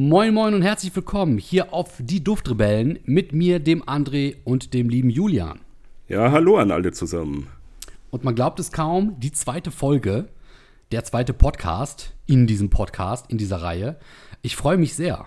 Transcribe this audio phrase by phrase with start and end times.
[0.00, 4.88] Moin Moin und herzlich willkommen hier auf die Duftrebellen mit mir, dem André und dem
[4.88, 5.58] lieben Julian.
[6.06, 7.48] Ja, hallo an alle zusammen.
[8.10, 10.28] Und man glaubt es kaum, die zweite Folge,
[10.92, 13.98] der zweite Podcast in diesem Podcast, in dieser Reihe.
[14.40, 15.26] Ich freue mich sehr.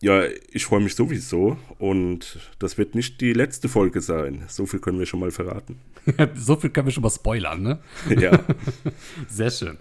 [0.00, 4.42] Ja, ich freue mich sowieso und das wird nicht die letzte Folge sein.
[4.48, 5.78] So viel können wir schon mal verraten.
[6.34, 7.78] so viel können wir schon mal spoilern, ne?
[8.08, 8.42] Ja.
[9.28, 9.76] Sehr schön.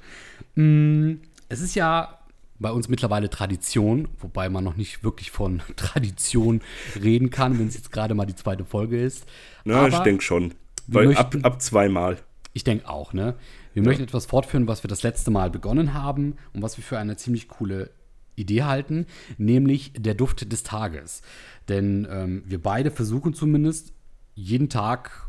[0.55, 2.18] Mm, Es ist ja
[2.60, 6.62] bei uns mittlerweile Tradition, wobei man noch nicht wirklich von Tradition
[7.02, 9.26] reden kann, wenn es jetzt gerade mal die zweite Folge ist.
[9.66, 10.54] Na, ich Aber denke schon.
[10.88, 12.17] Weil ab, möchten- ab zweimal.
[12.53, 13.36] Ich denke auch, ne?
[13.73, 16.98] Wir möchten etwas fortführen, was wir das letzte Mal begonnen haben und was wir für
[16.98, 17.91] eine ziemlich coole
[18.36, 19.05] Idee halten,
[19.38, 21.22] nämlich der Duft des Tages.
[21.67, 23.94] Denn ähm, wir beide versuchen zumindest
[24.34, 25.28] jeden Tag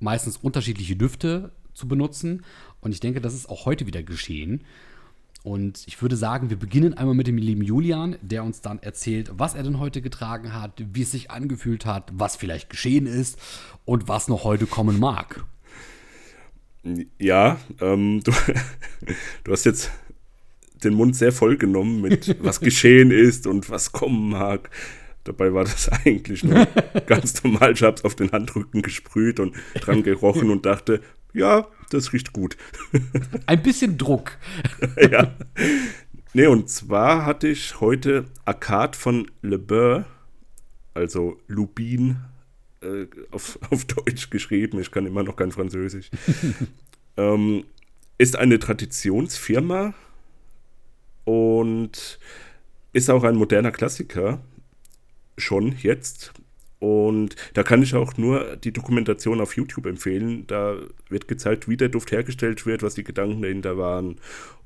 [0.00, 2.44] meistens unterschiedliche Düfte zu benutzen.
[2.80, 4.64] Und ich denke, das ist auch heute wieder geschehen.
[5.44, 9.30] Und ich würde sagen, wir beginnen einmal mit dem lieben Julian, der uns dann erzählt,
[9.34, 13.38] was er denn heute getragen hat, wie es sich angefühlt hat, was vielleicht geschehen ist
[13.84, 15.44] und was noch heute kommen mag.
[17.18, 18.32] Ja, ähm, du,
[19.44, 19.90] du hast jetzt
[20.84, 24.70] den Mund sehr voll genommen mit was geschehen ist und was kommen mag.
[25.24, 26.66] Dabei war das eigentlich nur
[27.06, 27.72] ganz normal.
[27.72, 31.00] Ich habe es auf den Handrücken gesprüht und dran gerochen und dachte,
[31.32, 32.56] ja, das riecht gut.
[33.46, 34.38] Ein bisschen Druck.
[35.10, 35.34] ja.
[36.34, 40.06] Nee, und zwar hatte ich heute Arcade von Le Beurre,
[40.94, 42.16] also Lubin,
[42.80, 44.80] äh, auf, auf Deutsch geschrieben.
[44.80, 46.10] Ich kann immer noch kein Französisch.
[47.16, 47.64] ähm,
[48.18, 49.94] ist eine Traditionsfirma
[51.24, 52.18] und
[52.92, 54.40] ist auch ein moderner Klassiker.
[55.38, 56.32] Schon jetzt.
[56.82, 60.48] Und da kann ich auch nur die Dokumentation auf YouTube empfehlen.
[60.48, 64.16] Da wird gezeigt, wie der Duft hergestellt wird, was die Gedanken dahinter waren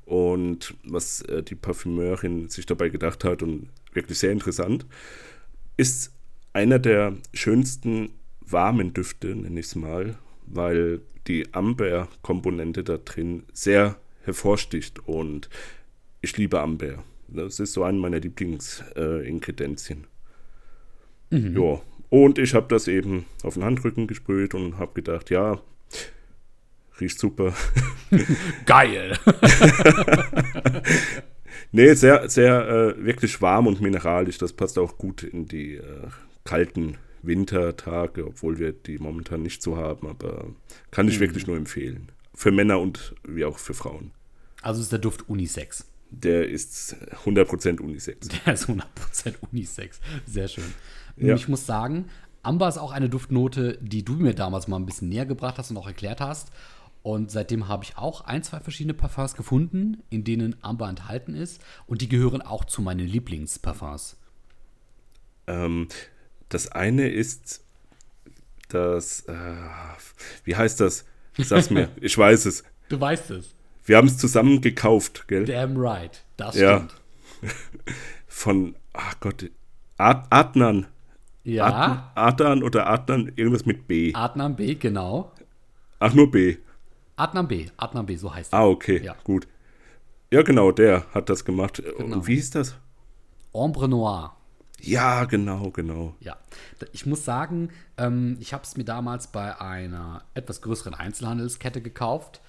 [0.05, 3.43] und was äh, die Parfümeurin sich dabei gedacht hat.
[3.43, 4.87] Und wirklich sehr interessant.
[5.77, 6.11] Ist
[6.53, 8.09] einer der schönsten
[8.41, 10.17] warmen Düfte, nenne ich es mal,
[10.47, 15.07] weil die Amber-Komponente da drin sehr hervorsticht.
[15.07, 15.51] Und
[16.21, 17.03] ich liebe Amber.
[17.27, 20.07] Das ist so eine meiner Lieblingsingredienzien.
[21.29, 25.59] Ja, und ich habe das eben auf den Handrücken gesprüht und habe gedacht, ja,
[26.99, 27.53] riecht super.
[28.65, 29.17] Geil.
[31.71, 34.37] nee, sehr, sehr äh, wirklich warm und mineralisch.
[34.37, 36.07] Das passt auch gut in die äh,
[36.43, 40.07] kalten Wintertage, obwohl wir die momentan nicht so haben.
[40.07, 40.45] Aber
[40.91, 42.11] kann ich wirklich nur empfehlen.
[42.33, 44.11] Für Männer und wie auch für Frauen.
[44.61, 45.85] Also ist der Duft Unisex.
[46.09, 46.95] Der ist
[47.25, 48.27] 100% Unisex.
[48.45, 49.99] Der ist 100% Unisex.
[50.25, 50.73] Sehr schön.
[51.17, 51.35] Und Ja.
[51.35, 52.05] ich muss sagen,
[52.43, 55.69] Amber ist auch eine Duftnote, die du mir damals mal ein bisschen näher gebracht hast
[55.71, 56.49] und auch erklärt hast.
[57.03, 61.61] Und seitdem habe ich auch ein, zwei verschiedene Parfums gefunden, in denen Amber enthalten ist.
[61.85, 64.17] Und die gehören auch zu meinen Lieblingsparfums.
[65.47, 65.87] Ähm,
[66.49, 67.61] das eine ist
[68.69, 69.55] das, äh,
[70.43, 71.05] wie heißt das?
[71.37, 72.63] Sag's mir, ich weiß es.
[72.89, 73.53] Du weißt es.
[73.87, 75.45] Wir haben es zusammen gekauft, gell?
[75.45, 76.23] Damn right.
[76.35, 76.75] Das Ja.
[76.75, 77.01] stimmt.
[78.27, 79.49] Von, ach Gott,
[79.97, 80.87] Ad Adnan.
[81.45, 82.11] Ja.
[82.15, 84.13] Ad Adnan oder Adnan, irgendwas mit B.
[84.13, 85.31] Adnan B, genau.
[85.99, 86.57] Ach, nur B.
[87.15, 88.59] Adnan B, Adnan B, so heißt er.
[88.59, 89.15] Ah, okay, Ja.
[89.23, 89.47] gut.
[90.31, 91.81] Ja, genau, der hat das gemacht.
[91.97, 92.17] Genau.
[92.17, 92.75] Und wie hieß das?
[93.53, 94.35] Ombre Noir.
[94.81, 96.13] Ja, genau, genau.
[96.19, 96.35] Ja,
[96.91, 102.41] ich muss sagen, ähm, ich habe es mir damals bei einer etwas größeren Einzelhandelskette gekauft,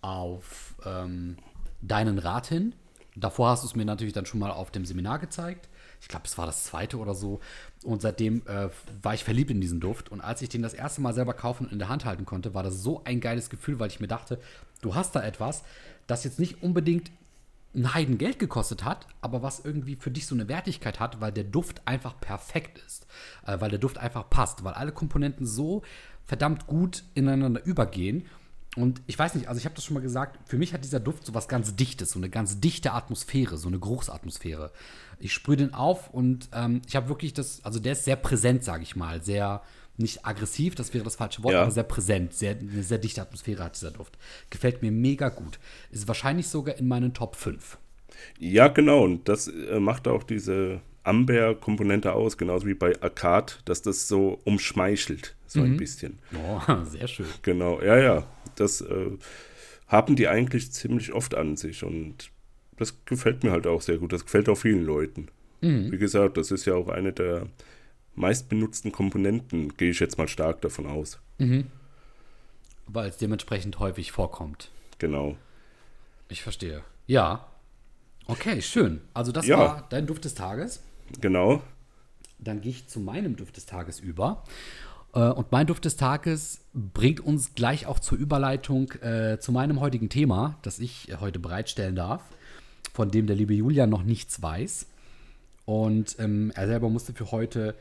[0.00, 1.36] auf ähm,
[1.82, 2.74] deinen Rat hin.
[3.16, 5.68] Davor hast du es mir natürlich dann schon mal auf dem Seminar gezeigt.
[6.00, 7.40] Ich glaube, es war das zweite oder so.
[7.84, 8.68] Und seitdem äh,
[9.02, 10.10] war ich verliebt in diesen Duft.
[10.10, 12.54] Und als ich den das erste Mal selber kaufen und in der Hand halten konnte,
[12.54, 14.40] war das so ein geiles Gefühl, weil ich mir dachte,
[14.82, 15.62] du hast da etwas,
[16.06, 17.10] das jetzt nicht unbedingt
[17.74, 21.32] ein Heiden Geld gekostet hat, aber was irgendwie für dich so eine Wertigkeit hat, weil
[21.32, 23.06] der Duft einfach perfekt ist.
[23.46, 25.82] Äh, weil der Duft einfach passt, weil alle Komponenten so
[26.26, 28.26] verdammt gut ineinander übergehen.
[28.76, 30.98] Und ich weiß nicht, also ich habe das schon mal gesagt, für mich hat dieser
[31.00, 34.72] Duft so was ganz Dichtes, so eine ganz dichte Atmosphäre, so eine Geruchsatmosphäre.
[35.20, 38.64] Ich sprühe den auf und ähm, ich habe wirklich das, also der ist sehr präsent,
[38.64, 39.62] sage ich mal, sehr
[39.96, 41.62] nicht aggressiv, das wäre das falsche Wort, Ja.
[41.62, 44.18] aber sehr präsent, sehr, eine sehr dichte Atmosphäre hat dieser Duft.
[44.50, 45.60] Gefällt mir mega gut.
[45.92, 47.78] Ist wahrscheinlich sogar in meinen Top 5.
[48.40, 49.04] Ja, genau.
[49.04, 54.40] Und das äh, macht auch diese Amber-Komponente aus, genauso wie bei Arcade, dass das so
[54.44, 55.66] umschmeichelt, so Mhm.
[55.66, 56.18] ein bisschen.
[56.34, 57.26] Oh, sehr schön.
[57.42, 58.26] Genau, ja, ja.
[58.56, 59.10] Das äh,
[59.88, 62.30] haben die eigentlich ziemlich oft an sich und
[62.76, 64.12] das gefällt mir halt auch sehr gut.
[64.12, 65.28] Das gefällt auch vielen Leuten.
[65.60, 67.46] Wie gesagt, das ist ja auch eine der
[68.16, 71.20] meistbenutzten Komponenten, gehe ich jetzt mal stark davon aus.
[72.86, 74.70] Weil es dementsprechend häufig vorkommt.
[74.98, 75.36] Genau.
[76.28, 76.82] Ich verstehe.
[77.06, 77.46] Ja.
[78.26, 79.00] Okay, schön.
[79.14, 79.58] Also das Ja.
[79.58, 80.82] war dein Duft des Tages.
[81.22, 81.62] Genau.
[82.38, 84.44] Dann gehe ich zu meinem Duft des Tages über.
[85.14, 89.80] Äh, Und mein Duft des Tages bringt uns gleich auch zur Überleitung äh, zu meinem
[89.80, 92.22] heutigen Thema, das ich heute bereitstellen darf,
[92.92, 94.86] von dem der liebe Julian noch nichts weiß.
[95.64, 97.74] Und ähm, er selber musste für heute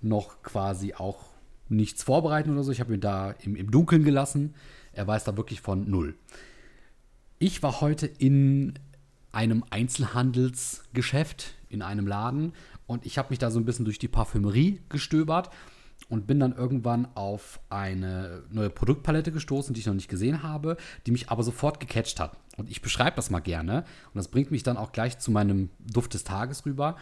[0.00, 1.26] noch quasi auch
[1.68, 2.72] nichts vorbereiten oder so.
[2.72, 4.54] Ich habe ihn da im, im Dunkeln gelassen.
[4.92, 6.14] Er weiß da wirklich von null.
[7.38, 8.74] Ich war heute in
[9.30, 12.54] einem Einzelhandelsgeschäft, in einem Laden
[12.86, 15.50] und ich habe mich da so ein bisschen durch die Parfümerie gestöbert
[16.08, 20.76] und bin dann irgendwann auf eine neue Produktpalette gestoßen, die ich noch nicht gesehen habe,
[21.06, 22.36] die mich aber sofort gecatcht hat.
[22.56, 25.70] Und ich beschreibe das mal gerne und das bringt mich dann auch gleich zu meinem
[25.78, 26.96] Duft des Tages rüber.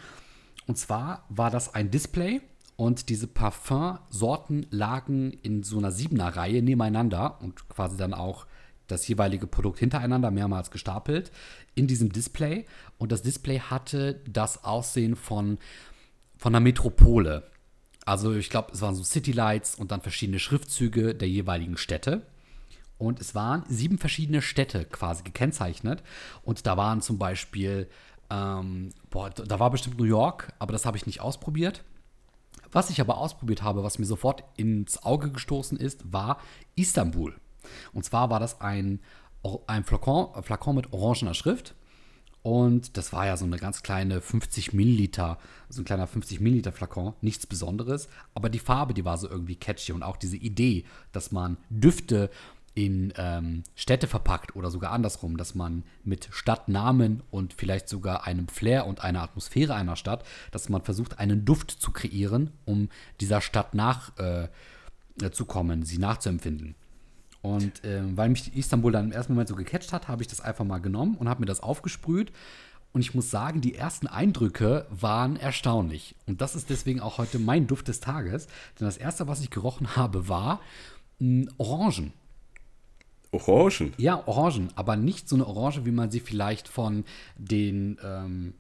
[0.67, 2.41] Und zwar war das ein Display
[2.77, 8.47] und diese Parfumsorten lagen in so einer Siebener-Reihe nebeneinander und quasi dann auch
[8.87, 11.31] das jeweilige Produkt hintereinander mehrmals gestapelt
[11.75, 12.67] in diesem Display.
[12.99, 15.59] Und das Display hatte das Aussehen von,
[16.37, 17.45] von einer Metropole.
[18.05, 22.23] Also ich glaube, es waren so Citylights und dann verschiedene Schriftzüge der jeweiligen Städte.
[22.99, 26.03] Und es waren sieben verschiedene Städte quasi gekennzeichnet.
[26.43, 27.89] Und da waren zum Beispiel,
[28.31, 31.83] ähm, boah, da war bestimmt New York, aber das habe ich nicht ausprobiert.
[32.73, 36.41] Was ich aber ausprobiert habe, was mir sofort ins Auge gestoßen ist, war
[36.77, 37.35] Istanbul.
[37.93, 39.01] Und zwar war das ein,
[39.67, 41.75] ein Flakon, Flakon mit orangener Schrift.
[42.45, 45.39] Und das war ja so eine ganz kleine 50 Milliliter,
[45.71, 48.11] so ein kleiner 50 Milliliter Flakon, nichts Besonderes.
[48.35, 52.29] Aber die Farbe, die war so irgendwie catchy und auch diese Idee, dass man Düfte
[52.75, 58.49] in ähm, Städte verpackt oder sogar andersrum, dass man mit Stadtnamen und vielleicht sogar einem
[58.49, 62.91] Flair und einer Atmosphäre einer Stadt, dass man versucht, einen Duft zu kreieren, um
[63.23, 64.51] dieser Stadt nachzukommen,
[65.23, 66.75] äh, kommen, sie nachzuempfinden.
[67.45, 70.41] Und ähm, weil mich Istanbul dann im ersten Moment so gecatcht hat, habe ich das
[70.41, 72.33] einfach mal genommen und habe mir das aufgesprüht.
[72.95, 76.15] Und ich muss sagen, die ersten Eindrücke waren erstaunlich.
[76.27, 78.47] Und das ist deswegen auch heute mein Duft des Tages.
[78.81, 80.61] Denn das erste, was ich gerochen habe, war
[81.19, 82.15] mh, Orangen.
[83.31, 83.93] Orangen.
[83.99, 87.05] Ja, Orangen, aber nicht so eine Orange, wie man sie vielleicht von
[87.37, 88.55] den ähm,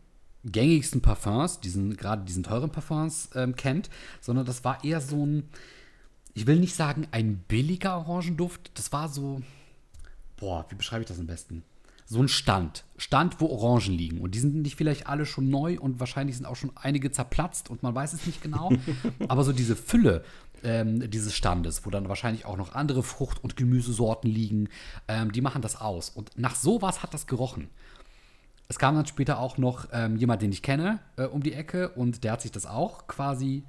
[0.44, 3.88] gängigsten Parfums, diesen, gerade diesen teuren Parfums ähm, kennt,
[4.20, 5.48] sondern das war eher so ein,
[6.34, 9.40] ich will nicht sagen ein billiger Orangenduft, das war so,
[10.36, 11.62] boah, wie beschreibe ich das am besten?
[12.06, 12.84] So ein Stand.
[12.98, 14.20] Stand, wo Orangen liegen.
[14.20, 17.70] Und die sind nicht vielleicht alle schon neu und wahrscheinlich sind auch schon einige zerplatzt
[17.70, 18.72] und man weiß es nicht genau.
[19.28, 20.22] Aber so diese Fülle
[20.64, 24.68] ähm, dieses Standes, wo dann wahrscheinlich auch noch andere Frucht- und Gemüsesorten liegen,
[25.08, 26.08] ähm, die machen das aus.
[26.10, 27.68] Und nach sowas hat das gerochen.
[28.68, 31.90] Es kam dann später auch noch ähm, jemand, den ich kenne, äh, um die Ecke
[31.90, 33.62] und der hat sich das auch quasi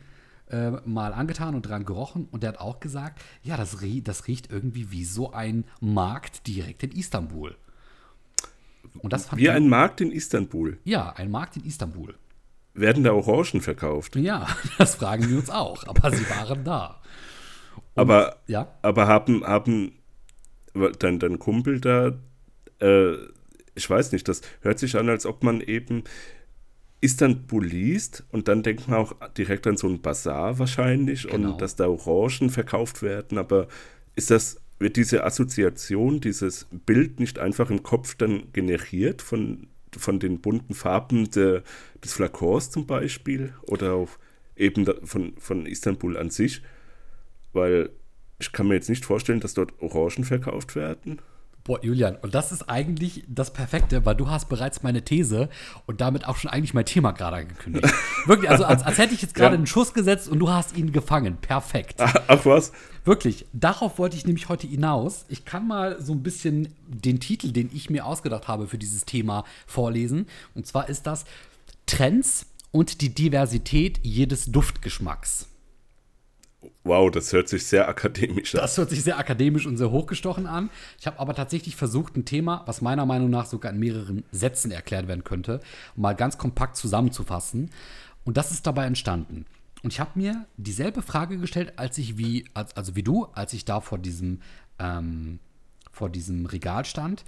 [0.50, 4.28] äh, mal angetan und dran gerochen und der hat auch gesagt, ja, das, rie das
[4.28, 7.56] riecht irgendwie wie so ein Markt direkt in Istanbul.
[9.00, 10.78] Und das fand Wie ein Markt in Istanbul.
[10.84, 12.16] Ja, ein Markt in Istanbul.
[12.74, 14.16] Werden da Orangen verkauft?
[14.16, 14.48] Ja,
[14.78, 17.02] das fragen wir uns auch, aber sie waren da.
[17.96, 19.94] Aber, Ja, aber haben, haben
[21.00, 22.12] dein, dein Kumpel da,
[22.82, 23.16] äh,
[23.76, 26.04] ich weiß nicht, das hört sich an, als ob man eben
[27.02, 31.52] Istanbul liest und dann denkt man auch direkt an so einen Bazar wahrscheinlich Genau.
[31.54, 33.68] und dass da Orangen verkauft werden, aber
[34.16, 40.20] ist das, wird diese Assoziation, dieses Bild nicht einfach im Kopf dann generiert von, von
[40.20, 41.64] den bunten Farben der,
[42.04, 44.10] des Flakons zum Beispiel oder auch
[44.56, 46.62] eben von, von Istanbul an sich?
[47.54, 47.90] Weil
[48.40, 51.22] ich kann mir jetzt nicht vorstellen, dass dort Orangen verkauft werden.
[51.68, 55.50] Boah, Julian, und das ist eigentlich das Perfekte, weil du hast bereits meine These
[55.88, 57.92] und damit auch schon eigentlich mein Thema gerade angekündigt.
[58.28, 59.58] Wirklich, also als, als hätte ich jetzt gerade Ja.
[59.58, 61.38] einen Schuss gesetzt und du hast ihn gefangen.
[61.38, 61.96] Perfekt.
[62.00, 62.72] Ach was?
[63.04, 65.26] Wirklich, darauf wollte ich nämlich heute hinaus.
[65.28, 69.06] Ich kann mal so ein bisschen den Titel, den ich mir ausgedacht habe für dieses
[69.06, 70.28] Thema, vorlesen.
[70.54, 71.26] Und zwar ist das
[71.88, 75.48] Trends und die Diversität jedes Duftgeschmacks.
[76.86, 78.62] Wow, das hört sich sehr akademisch an.
[78.62, 80.70] Das hört sich sehr akademisch und sehr hochgestochen an.
[81.00, 84.70] Ich habe aber tatsächlich versucht, ein Thema, was meiner Meinung nach sogar in mehreren Sätzen
[84.70, 85.62] erklärt werden könnte,
[85.96, 87.72] mal ganz kompakt zusammenzufassen.
[88.24, 89.48] Und das ist dabei entstanden.
[89.82, 93.54] Und ich habe mir dieselbe Frage gestellt, als ich wie, als, also wie du, als
[93.54, 94.42] ich da vor diesem,
[94.78, 95.40] ähm,
[95.92, 97.26] vor diesem Regal stand.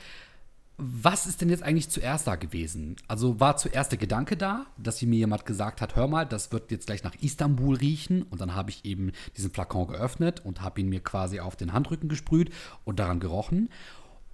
[0.80, 2.98] Was ist denn jetzt eigentlich zuerst da gewesen?
[3.08, 6.70] Also war zuerst der Gedanke da, dass mir jemand gesagt hat, hör mal, das wird
[6.70, 8.22] jetzt gleich nach Istanbul riechen.
[8.22, 11.74] Und dann habe ich eben diesen Flakon geöffnet und habe ihn mir quasi auf den
[11.74, 12.52] Handrücken gesprüht
[12.86, 13.70] und daran gerochen.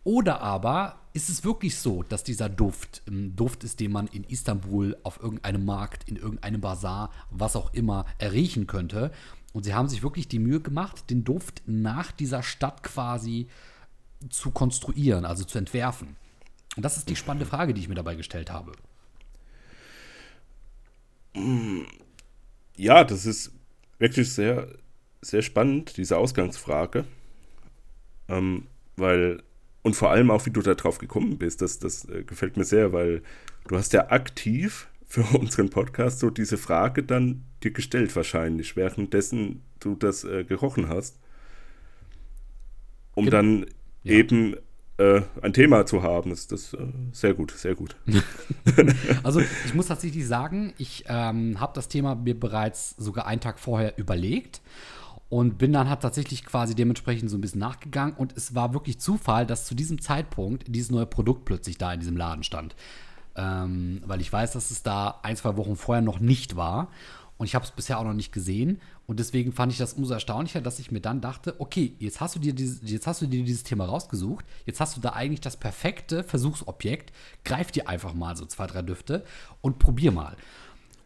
[0.03, 4.25] Oder aber ist es wirklich so, dass dieser Duft ein Duft ist, den man in
[4.25, 9.11] Istanbul auf irgendeinem Markt, in irgendeinem Bazar, was auch immer, erriechen könnte.
[9.53, 13.47] Und sie haben sich wirklich die Mühe gemacht, den Duft nach dieser Stadt quasi
[14.29, 16.17] zu konstruieren, also zu entwerfen.
[16.75, 18.71] Und das ist die spannende Frage, die ich mir dabei gestellt habe.
[22.75, 23.51] Ja, das ist
[23.99, 24.67] wirklich sehr,
[25.21, 27.05] sehr spannend, diese Ausgangsfrage.
[28.27, 29.43] Ähm, weil,
[29.81, 32.65] und vor allem auch, wie du da drauf gekommen bist, das, das äh, gefällt mir
[32.65, 33.21] sehr, weil
[33.67, 39.61] du hast ja aktiv für unseren Podcast so diese Frage dann dir gestellt wahrscheinlich, währenddessen
[39.79, 41.19] du das äh, gerochen hast.
[43.15, 43.37] Um genau.
[43.37, 43.65] dann
[44.03, 44.13] ja.
[44.13, 44.55] eben
[44.97, 46.29] äh, ein Thema zu haben.
[46.29, 46.77] Das ist äh,
[47.11, 47.95] sehr gut, sehr gut.
[49.23, 53.59] also ich muss tatsächlich sagen, ich ähm, habe das Thema mir bereits sogar einen Tag
[53.59, 54.61] vorher überlegt
[55.29, 58.99] und bin dann halt tatsächlich quasi dementsprechend so ein bisschen nachgegangen und es war wirklich
[58.99, 62.75] Zufall, dass zu diesem Zeitpunkt dieses neue Produkt plötzlich da in diesem Laden stand.
[63.35, 66.89] Ähm, weil ich weiß, dass es da ein, zwei Wochen vorher noch nicht war.
[67.37, 68.79] Und ich habe es bisher auch noch nicht gesehen.
[69.05, 72.35] Und deswegen fand ich das umso erstaunlicher, dass ich mir dann dachte, okay, jetzt hast
[72.35, 75.41] du dir dieses, jetzt hast du dir dieses Thema rausgesucht, jetzt hast du da eigentlich
[75.41, 77.11] das perfekte Versuchsobjekt,
[77.43, 79.25] greif dir einfach mal so zwei, drei Düfte
[79.61, 80.37] und probier mal.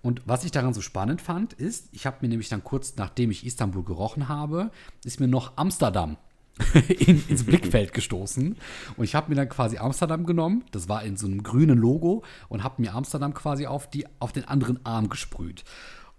[0.03, 3.31] Und was ich daran so spannend fand, ist, ich habe mir nämlich dann kurz nachdem
[3.31, 4.71] ich Istanbul gerochen habe,
[5.03, 6.17] ist mir noch Amsterdam
[6.87, 8.55] in, ins Blickfeld gestoßen.
[8.95, 12.23] Und ich habe mir dann quasi Amsterdam genommen, das war in so einem grünen Logo,
[12.47, 15.63] und habe mir Amsterdam quasi auf, die, auf den anderen Arm gesprüht.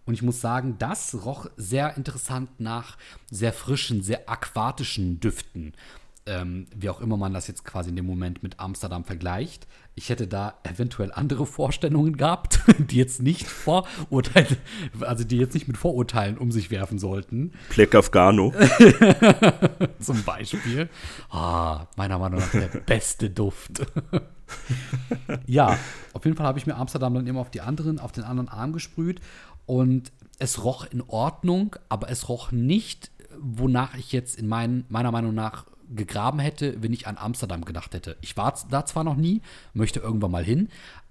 [0.09, 2.97] Und ich muss sagen, das roch sehr interessant nach
[3.31, 5.75] sehr frischen, sehr aquatischen Düften.
[6.25, 9.67] Ähm, wie auch immer man das jetzt quasi in dem Moment mit Amsterdam vergleicht.
[9.97, 14.57] Ich hätte da eventuell andere Vorstellungen gehabt, die jetzt nicht Vorurteile,
[15.01, 17.53] also die jetzt nicht mit Vorurteilen um sich werfen sollten.
[17.69, 18.55] Pleck Afghano.
[20.01, 20.89] Zum Beispiel.
[21.29, 23.83] Ah, meiner Meinung nach der beste Duft.
[25.47, 25.79] ja,
[26.13, 28.49] auf jeden Fall habe ich mir Amsterdam dann immer auf die anderen, auf den anderen
[28.49, 29.21] Arm gesprüht
[29.67, 35.13] und es roch in Ordnung, aber es roch nicht, wonach ich jetzt in mein, meiner
[35.13, 38.17] Meinung nach gegraben hätte, wenn ich an Amsterdam gedacht hätte.
[38.21, 39.41] Ich war da zwar noch nie,
[39.73, 40.69] möchte irgendwann mal hin,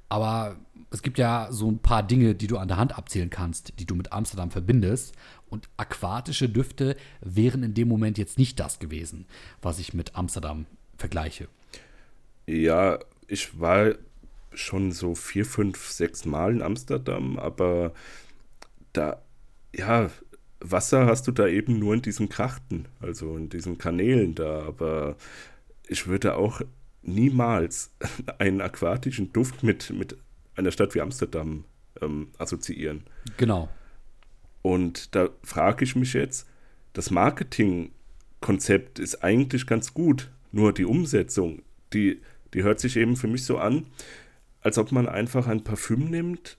[0.09, 0.57] aber
[0.89, 3.85] es gibt ja so ein paar Dinge, die du an der Hand abzählen kannst, die
[3.85, 5.13] du mit Amsterdam verbindest.
[5.49, 9.25] Und aquatische Düfte wären in dem Moment jetzt nicht das gewesen,
[9.61, 10.65] was ich mit Amsterdam
[10.97, 11.47] vergleiche.
[12.45, 13.95] Ja, ich war
[14.53, 17.93] schon so vier, fünf, sechs Mal in Amsterdam, aber
[18.93, 19.21] da,
[19.75, 20.09] ja,
[20.59, 25.15] Wasser hast du da eben nur in diesen Krachten, also in diesen Kanälen da, aber
[25.87, 26.61] ich würde auch
[27.03, 27.91] niemals
[28.39, 30.17] einen aquatischen Duft mit, mit
[30.55, 31.65] einer Stadt wie Amsterdam
[32.01, 33.03] ähm, assoziieren.
[33.37, 33.69] Genau.
[34.61, 36.47] Und da frage ich mich jetzt,
[36.93, 41.61] das Marketingkonzept ist eigentlich ganz gut, nur die Umsetzung,
[41.93, 42.21] die,
[42.53, 43.87] die hört sich eben für mich so an,
[44.61, 46.57] als ob man einfach ein Parfüm nimmt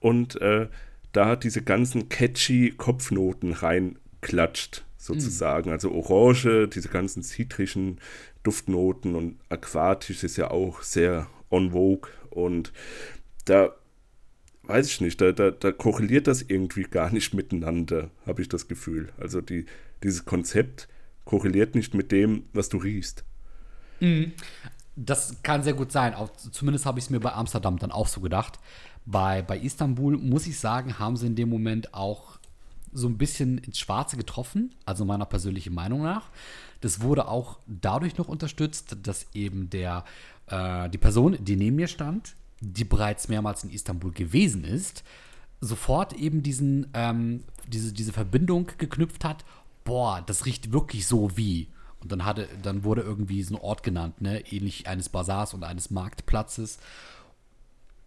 [0.00, 0.68] und äh,
[1.12, 5.68] da diese ganzen catchy Kopfnoten reinklatscht, sozusagen.
[5.70, 5.72] Mhm.
[5.72, 8.00] Also Orange, diese ganzen zitrischen
[8.42, 12.72] Duftnoten und aquatisch ist ja auch sehr on vogue und
[13.44, 13.74] da
[14.64, 18.66] weiß ich nicht, da, da, da korreliert das irgendwie gar nicht miteinander, habe ich das
[18.66, 19.10] Gefühl.
[19.16, 19.66] Also die,
[20.02, 20.88] dieses Konzept
[21.24, 23.24] korreliert nicht mit dem, was du riechst.
[24.00, 24.32] Mhm.
[24.96, 26.14] Das kann sehr gut sein.
[26.14, 28.58] Auch, zumindest habe ich es mir bei Amsterdam dann auch so gedacht.
[29.04, 32.38] Bei, bei Istanbul, muss ich sagen, haben sie in dem Moment auch
[32.92, 36.30] so ein bisschen ins Schwarze getroffen, also meiner persönlichen Meinung nach.
[36.80, 40.04] Das wurde auch dadurch noch unterstützt, dass eben der,
[40.46, 45.04] äh, die Person, die neben mir stand, die bereits mehrmals in Istanbul gewesen ist,
[45.60, 49.44] sofort eben diesen, ähm, diese, diese Verbindung geknüpft hat,
[49.84, 51.68] boah, das riecht wirklich so wie.
[52.06, 54.40] Und dann, hatte, dann wurde irgendwie so ein Ort genannt, ne?
[54.52, 56.78] ähnlich eines Bazars und eines Marktplatzes.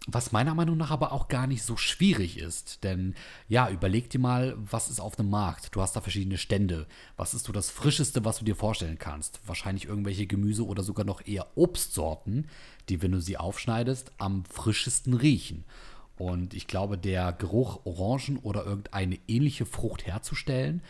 [0.07, 2.85] Was meiner Meinung nach aber auch gar nicht so schwierig ist.
[2.85, 3.13] Denn
[3.49, 5.75] ja, überleg dir mal, was ist auf dem Markt?
[5.75, 6.87] Du hast da verschiedene Stände.
[7.17, 9.41] Was ist so das Frischeste, was du dir vorstellen kannst?
[9.45, 12.47] Wahrscheinlich irgendwelche Gemüse oder sogar noch eher Obstsorten,
[12.87, 15.65] die, wenn du sie aufschneidest, am frischesten riechen.
[16.15, 20.81] Und ich glaube, der Geruch Orangen oder irgendeine ähnliche Frucht herzustellen,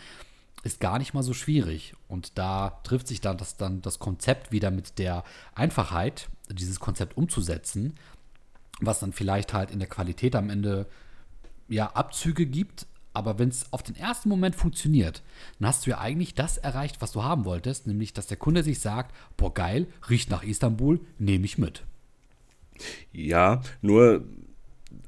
[0.64, 1.94] ist gar nicht mal so schwierig.
[2.08, 5.24] Und da trifft sich dann das, dann das Konzept wieder mit der
[5.56, 7.96] Einfachheit, dieses Konzept umzusetzen
[8.80, 10.88] was dann vielleicht halt in der Qualität am Ende
[11.68, 12.88] ja Abzüge gibt.
[13.12, 15.24] Aber wenn es auf den ersten Moment funktioniert,
[15.60, 18.64] dann hast du ja eigentlich das erreicht, was du haben wolltest, nämlich dass der Kunde
[18.64, 21.84] sich sagt, boah geil, riecht nach Istanbul, nehme ich mit.
[23.12, 24.24] Ja, nur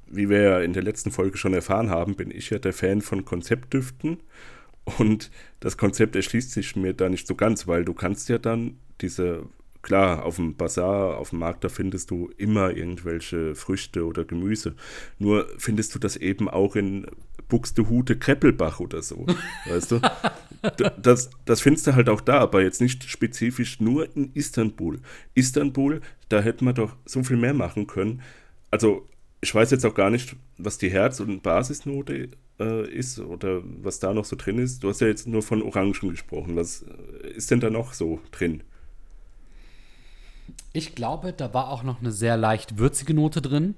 [0.07, 3.01] wie wir ja in der letzten Folge schon erfahren haben, bin ich ja der Fan
[3.01, 4.17] von Konzeptdüften
[4.97, 8.77] und das Konzept erschließt sich mir da nicht so ganz, weil du kannst ja dann
[9.01, 9.47] diese
[9.81, 14.75] Klar, auf dem Bazar, auf dem Markt, da findest du immer irgendwelche Früchte oder Gemüse.
[15.17, 17.07] Nur findest du das eben auch in
[17.47, 19.25] Buxtehude Kreppelbach oder so.
[19.65, 20.01] weißt du?
[21.01, 24.99] Das, das findest du halt auch da, aber jetzt nicht spezifisch nur in Istanbul.
[25.33, 28.21] Istanbul, da hätte man doch so viel mehr machen können.
[28.69, 29.07] Also,
[29.41, 32.29] ich weiß jetzt auch gar nicht, was die Herz- und Basisnote
[32.61, 34.83] äh, ist oder was da noch so drin ist.
[34.83, 36.55] Du hast ja jetzt nur von Orangen gesprochen.
[36.55, 38.63] Was äh, ist denn da noch so drin?
[40.73, 43.75] Ich glaube, da war auch noch eine sehr leicht würzige Note drin.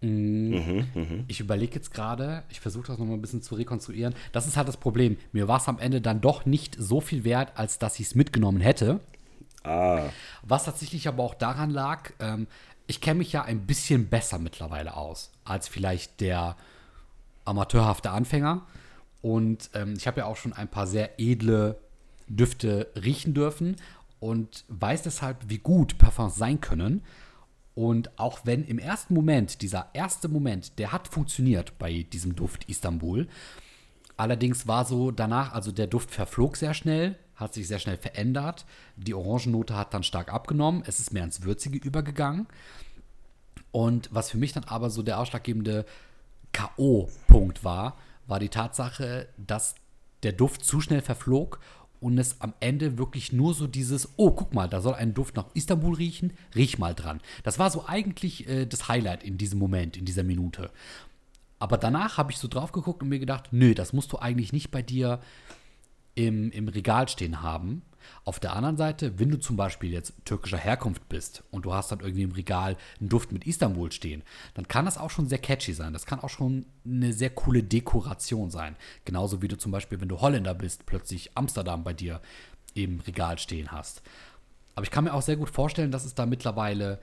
[0.00, 1.24] Mhm, mhm.
[1.28, 4.14] Ich überlege jetzt gerade, ich versuche das nochmal ein bisschen zu rekonstruieren.
[4.32, 5.16] Das ist halt das Problem.
[5.32, 8.14] Mir war es am Ende dann doch nicht so viel wert, als dass ich es
[8.14, 9.00] mitgenommen hätte.
[9.62, 10.10] Ah.
[10.42, 12.46] Was tatsächlich aber auch daran lag, ähm,
[12.86, 16.56] ich kenne mich ja ein bisschen besser mittlerweile aus, als vielleicht der
[17.44, 18.66] amateurhafte Anfänger.
[19.22, 21.78] Und ähm, ich habe ja auch schon ein paar sehr edle
[22.28, 23.76] Düfte riechen dürfen
[24.20, 27.02] und weiß deshalb, wie gut Parfums sein können.
[27.74, 32.68] Und auch wenn im ersten Moment, dieser erste Moment, der hat funktioniert bei diesem Duft
[32.68, 33.26] Istanbul.
[34.16, 38.64] Allerdings war so danach, also der Duft verflog sehr schnell, hat sich sehr schnell verändert.
[38.96, 40.84] Die Orangennote hat dann stark abgenommen.
[40.86, 42.46] Es ist mehr ins Würzige übergegangen.
[43.72, 45.84] Und was für mich dann aber so der ausschlaggebende
[46.54, 49.74] K.O.-Punkt war, war die Tatsache, dass
[50.22, 51.60] der Duft zu schnell verflog
[52.00, 55.36] und es am Ende wirklich nur so dieses, oh, guck mal, da soll ein Duft
[55.36, 57.20] nach Istanbul riechen, riech mal dran.
[57.42, 60.70] Das war so eigentlich äh, das Highlight in diesem Moment, in dieser Minute.
[61.58, 64.52] Aber danach habe ich so drauf geguckt und mir gedacht, nö, das musst du eigentlich
[64.52, 65.20] nicht bei dir
[66.14, 67.82] im, im Regal stehen haben,
[68.24, 71.92] auf der anderen Seite, wenn du zum Beispiel jetzt türkischer Herkunft bist und du hast
[71.92, 74.22] dann irgendwie im Regal einen Duft mit Istanbul stehen,
[74.54, 75.92] dann kann das auch schon sehr catchy sein.
[75.92, 78.76] Das kann auch schon eine sehr coole Dekoration sein.
[79.04, 82.20] Genauso wie du zum Beispiel, wenn du Holländer bist, plötzlich Amsterdam bei dir
[82.74, 84.02] im Regal stehen hast.
[84.74, 87.00] Aber ich kann mir auch sehr gut vorstellen, dass es da mittlerweile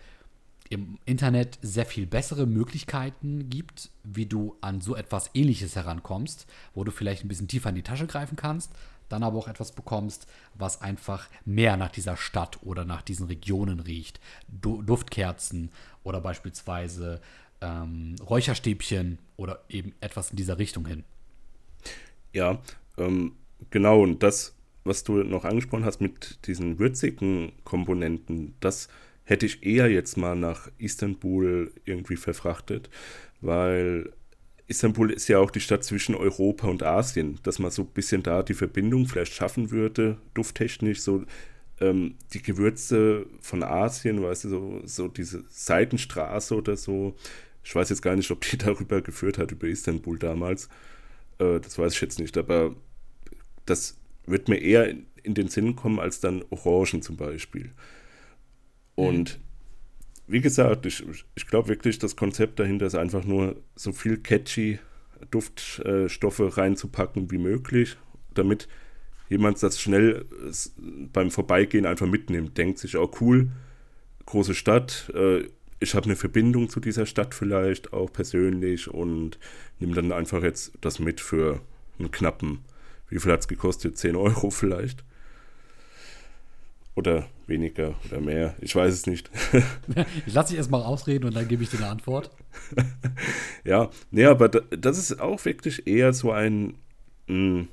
[0.71, 6.85] im Internet sehr viel bessere Möglichkeiten gibt, wie du an so etwas Ähnliches herankommst, wo
[6.85, 8.71] du vielleicht ein bisschen tiefer in die Tasche greifen kannst,
[9.11, 13.79] dann aber auch etwas bekommst, was einfach mehr nach dieser Stadt oder nach diesen Regionen
[13.79, 14.19] riecht.
[14.47, 15.71] Du Duftkerzen
[16.03, 17.21] oder beispielsweise
[17.61, 21.03] ähm, Räucherstäbchen oder eben etwas in dieser Richtung hin.
[22.33, 22.59] Ja,
[22.97, 23.33] ähm,
[23.69, 24.01] genau.
[24.01, 28.87] Und das, was du noch angesprochen hast mit diesen würzigen Komponenten, das
[29.23, 32.89] hätte ich eher jetzt mal nach Istanbul irgendwie verfrachtet,
[33.39, 34.11] weil
[34.71, 38.23] Istanbul ist ja auch die Stadt zwischen Europa und Asien, dass man so ein bisschen
[38.23, 41.25] da die Verbindung vielleicht schaffen würde, dufttechnisch, so
[41.81, 47.15] ähm, die Gewürze von Asien, weißt du, so, so diese Seitenstraße oder so.
[47.63, 50.69] Ich weiß jetzt gar nicht, ob die darüber geführt hat, über Istanbul damals.
[51.37, 52.73] Äh, das weiß ich jetzt nicht, aber
[53.65, 57.71] das wird mir eher in, in den Sinn kommen als dann Orangen zum Beispiel.
[58.95, 59.50] Und mhm
[60.31, 61.03] wie gesagt, ich,
[61.35, 64.79] ich glaube wirklich, das Konzept dahinter ist einfach nur so viel catchy
[65.29, 67.97] Duftstoffe reinzupacken wie möglich,
[68.33, 68.67] damit
[69.29, 70.25] jemand das schnell
[71.13, 72.57] beim Vorbeigehen einfach mitnimmt.
[72.57, 73.51] Denkt sich, oh cool,
[74.25, 75.47] große Stadt, äh,
[75.79, 79.39] ich habe eine Verbindung zu dieser Stadt vielleicht auch persönlich und
[79.79, 81.59] nehme dann einfach jetzt das mit für
[81.99, 82.59] einen knappen,
[83.09, 83.97] wie viel hat es gekostet?
[83.97, 85.03] 10 Euro vielleicht.
[86.95, 88.55] Oder weniger oder mehr.
[88.61, 89.29] Ich weiß es nicht.
[90.25, 92.31] ich lasse dich erstmal ausreden und dann gebe ich dir eine Antwort.
[93.63, 96.77] ja, nee, aber das ist auch wirklich eher so ein,
[97.27, 97.67] mh, hm,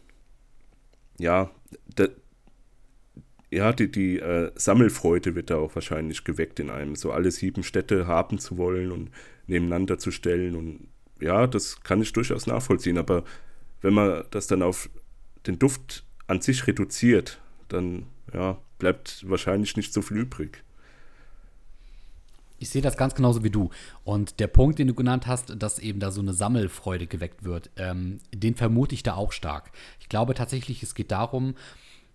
[1.19, 1.51] ja,
[1.95, 2.09] da,
[3.51, 7.63] ja, die, die äh, Sammelfreude wird da auch wahrscheinlich geweckt in einem, so alle sieben
[7.63, 9.11] Städte haben zu wollen und
[9.47, 10.55] nebeneinander zu stellen.
[10.55, 10.89] Und
[11.21, 13.25] ja, das kann ich durchaus nachvollziehen, aber
[13.81, 14.91] wenn man das dann auf
[15.47, 20.63] den Duft an sich reduziert, dann ja, bleibt wahrscheinlich nicht so viel übrig.
[22.61, 23.71] Ich sehe das ganz genauso wie du.
[24.05, 27.71] Und der Punkt, den du genannt hast, dass eben da so eine Sammelfreude geweckt wird,
[27.77, 29.71] ähm, den vermute ich da auch stark.
[30.01, 31.55] Ich glaube tatsächlich, es geht darum,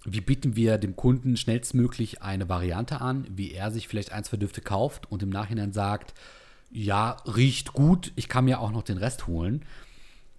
[0.06, 4.36] wie bieten wir dem Kunden schnellstmöglich eine Variante an, wie er sich vielleicht ein, zwei
[4.36, 6.14] Düfte kauft und im Nachhinein sagt,
[6.72, 9.64] ja, riecht gut, ich kann mir auch noch den Rest holen.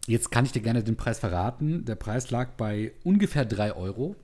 [0.07, 1.87] Jetzt kann ich dir gerne den Preis verraten.
[1.87, 4.17] Der Preis lag bei ungefähr 3 Euro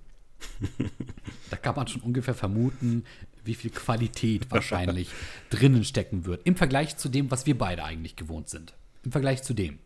[1.50, 3.04] da kann man schon ungefähr vermuten,
[3.44, 5.10] wie viel Qualität wahrscheinlich
[5.50, 6.42] drinnen stecken wird.
[6.44, 8.74] Im Vergleich zu dem, was wir beide eigentlich gewohnt sind.
[9.04, 9.78] Im Vergleich zu dem.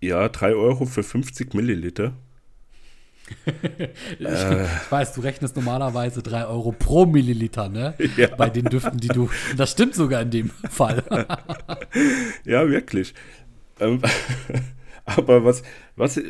[0.00, 2.12] Ja, 3 Euro für 50 Milliliter.
[4.18, 4.66] ich, äh.
[4.88, 7.94] weiß, du rechnest normalerweise 3 Euro pro Milliliter, ne?
[8.16, 8.34] Ja.
[8.36, 9.28] Bei den Düften, die du.
[9.56, 11.04] Das stimmt sogar in dem Fall.
[12.44, 13.12] ja, wirklich.
[13.80, 14.00] Ähm,
[15.04, 15.62] aber was,
[15.96, 16.20] was,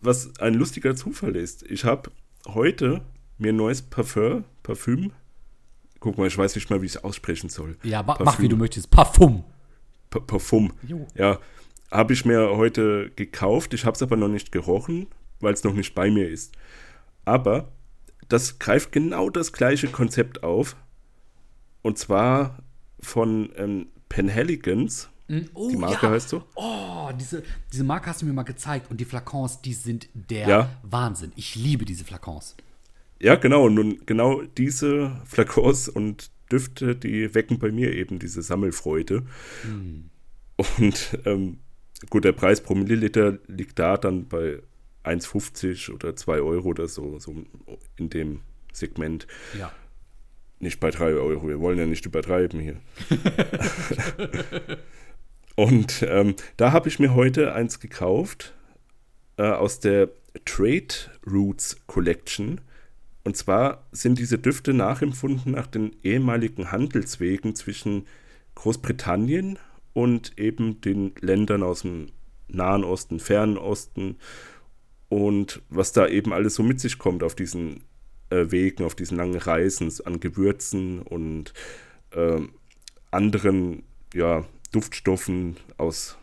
[0.00, 1.62] was ein lustiger Zufall ist.
[1.64, 2.10] Ich habe
[2.46, 3.02] heute
[3.38, 5.12] mir ein neues Parfum, Parfüm,
[6.00, 7.76] guck mal, ich weiß nicht mal, wie ich es aussprechen soll.
[7.82, 8.24] Ja, Parfüm.
[8.24, 8.90] mach wie du möchtest.
[8.90, 9.44] Parfum.
[10.10, 10.72] Pa Parfum.
[10.86, 11.06] Jo.
[11.14, 11.38] Ja,
[11.90, 13.74] habe ich mir heute gekauft.
[13.74, 15.06] Ich habe es aber noch nicht gerochen,
[15.40, 16.54] weil es noch nicht bei mir ist.
[17.24, 17.72] Aber
[18.28, 20.76] das greift genau das gleiche Konzept auf.
[21.82, 22.58] Und zwar
[23.00, 25.08] von ähm, Penhaligans.
[25.54, 26.12] Oh, Die Marke ja.
[26.12, 26.44] heißt so?
[26.54, 28.90] Oh, diese, diese Marke hast du mir mal gezeigt.
[28.90, 30.70] Und die Flakons, die sind der Ja.
[30.82, 31.32] Wahnsinn.
[31.36, 32.56] Ich liebe diese Flakons.
[33.20, 33.68] Ja, genau.
[33.68, 39.24] Nun, genau diese Flakons und Düfte, die wecken bei mir eben diese Sammelfreude.
[40.56, 41.58] Und ähm,
[42.08, 44.62] gut, der Preis pro Milliliter liegt da dann bei
[45.04, 47.34] 1,50 oder 2 Euro oder so, so
[47.96, 48.40] in dem
[48.72, 49.26] Segment.
[49.58, 49.72] Ja.
[50.60, 51.48] Nicht bei 3 Euro.
[51.48, 52.76] Wir wollen ja nicht übertreiben hier.
[55.56, 58.54] Und ähm, da habe ich mir heute eins gekauft
[59.38, 60.10] äh, aus der
[60.44, 60.94] Trade
[61.26, 62.60] Roots Collection.
[63.24, 68.06] Und zwar sind diese Düfte nachempfunden nach den ehemaligen Handelswegen zwischen
[68.54, 69.58] Großbritannien
[69.94, 72.12] und eben den Ländern aus dem
[72.48, 74.18] Nahen Osten, Fernen Osten
[75.08, 77.84] und was da eben alles so mit sich kommt auf diesen
[78.30, 81.52] äh, Wegen, auf diesen langen Reisen an Gewürzen und
[82.12, 82.50] ähm,
[83.10, 83.82] anderen
[84.14, 84.44] ja,
[84.76, 86.18] Duftstoffen aus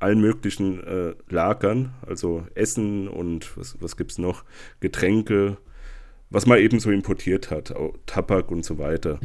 [0.00, 4.44] allen möglichen äh, Lagern, also Essen und was, was gibt es noch,
[4.80, 5.58] Getränke,
[6.30, 9.20] was man eben so importiert hat, auch Tabak und so weiter.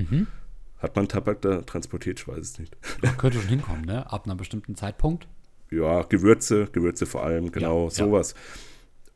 [0.80, 2.19] Hat man Tabak da transportiert?
[2.19, 2.75] Ich weiß es nicht.
[3.17, 4.12] Könnte schon hinkommen, ne?
[4.12, 5.27] Ab einem bestimmten Zeitpunkt.
[5.71, 8.36] Ja, Gewürze, Gewürze vor allem, genau, Ja, sowas.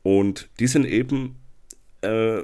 [0.02, 1.36] Und die sind eben
[2.00, 2.44] äh,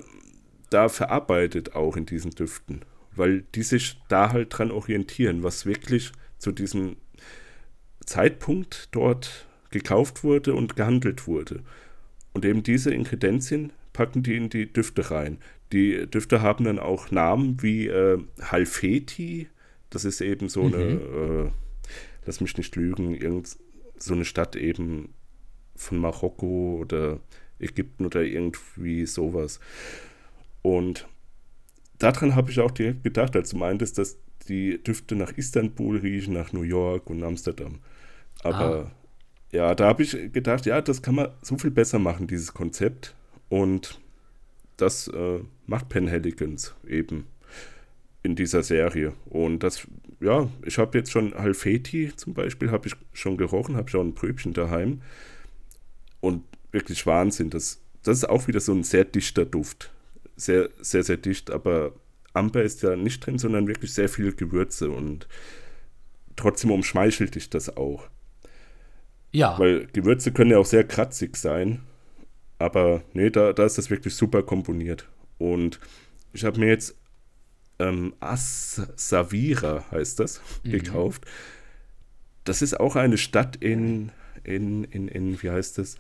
[0.70, 2.82] da verarbeitet auch in diesen Düften,
[3.16, 6.98] weil die sich da halt dran orientieren, was wirklich zu diesem
[8.06, 11.62] Zeitpunkt dort gekauft wurde und gehandelt wurde.
[12.34, 15.40] Und eben diese Ingredienzien packen die in die Düfte rein.
[15.72, 19.50] Die Düfte haben dann auch Namen wie äh, Halfeti,
[19.90, 21.50] das ist eben so eine, äh,
[22.26, 23.58] lass mich nicht lügen, irgend
[23.98, 25.14] so eine Stadt eben
[25.76, 27.20] von Marokko oder
[27.60, 29.60] Ägypten oder irgendwie sowas.
[30.62, 31.08] Und
[32.00, 36.34] daran habe ich auch direkt gedacht, als du meintest, dass die Düfte nach Istanbul riechen,
[36.34, 37.80] nach New York und Amsterdam.
[38.44, 38.92] Aber
[39.52, 43.16] ja, da habe ich gedacht, ja, das kann man so viel besser machen, dieses Konzept.
[43.50, 44.00] Und
[44.78, 47.28] das äh, macht Penhaligans eben
[48.24, 49.14] in dieser Serie.
[49.26, 49.88] Und das,
[50.20, 54.16] ja, ich habe jetzt schon Halfeti zum Beispiel, habe ich schon gerochen, habe schon ein
[54.16, 55.02] Pröbchen daheim.
[56.20, 57.50] Und wirklich Wahnsinn.
[57.50, 59.92] Das, das ist auch wieder so ein sehr dichter Duft.
[60.38, 61.94] Sehr, sehr, sehr dicht, aber
[62.34, 65.28] Amber ist ja nicht drin, sondern wirklich sehr viele Gewürze und
[66.36, 68.08] trotzdem umschmeichelt dich das auch.
[69.32, 69.58] Ja.
[69.60, 71.82] Weil Gewürze können ja auch sehr kratzig sein.
[72.60, 75.08] Aber nee, da, da ist das wirklich super komponiert.
[75.38, 75.80] Und
[76.34, 76.96] ich habe mir jetzt
[77.80, 81.26] ähm, As Savira heißt das, gekauft.
[82.44, 84.12] Das ist auch eine Stadt in,
[84.44, 85.98] in, in, in, wie heißt das?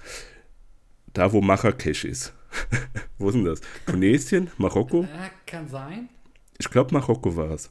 [1.13, 2.33] Da, wo Marrakesch ist.
[3.17, 3.61] wo ist denn das?
[3.85, 4.49] Tunesien?
[4.57, 5.03] Marokko?
[5.03, 6.09] Äh, kann sein.
[6.57, 7.69] Ich glaube, Marokko war es.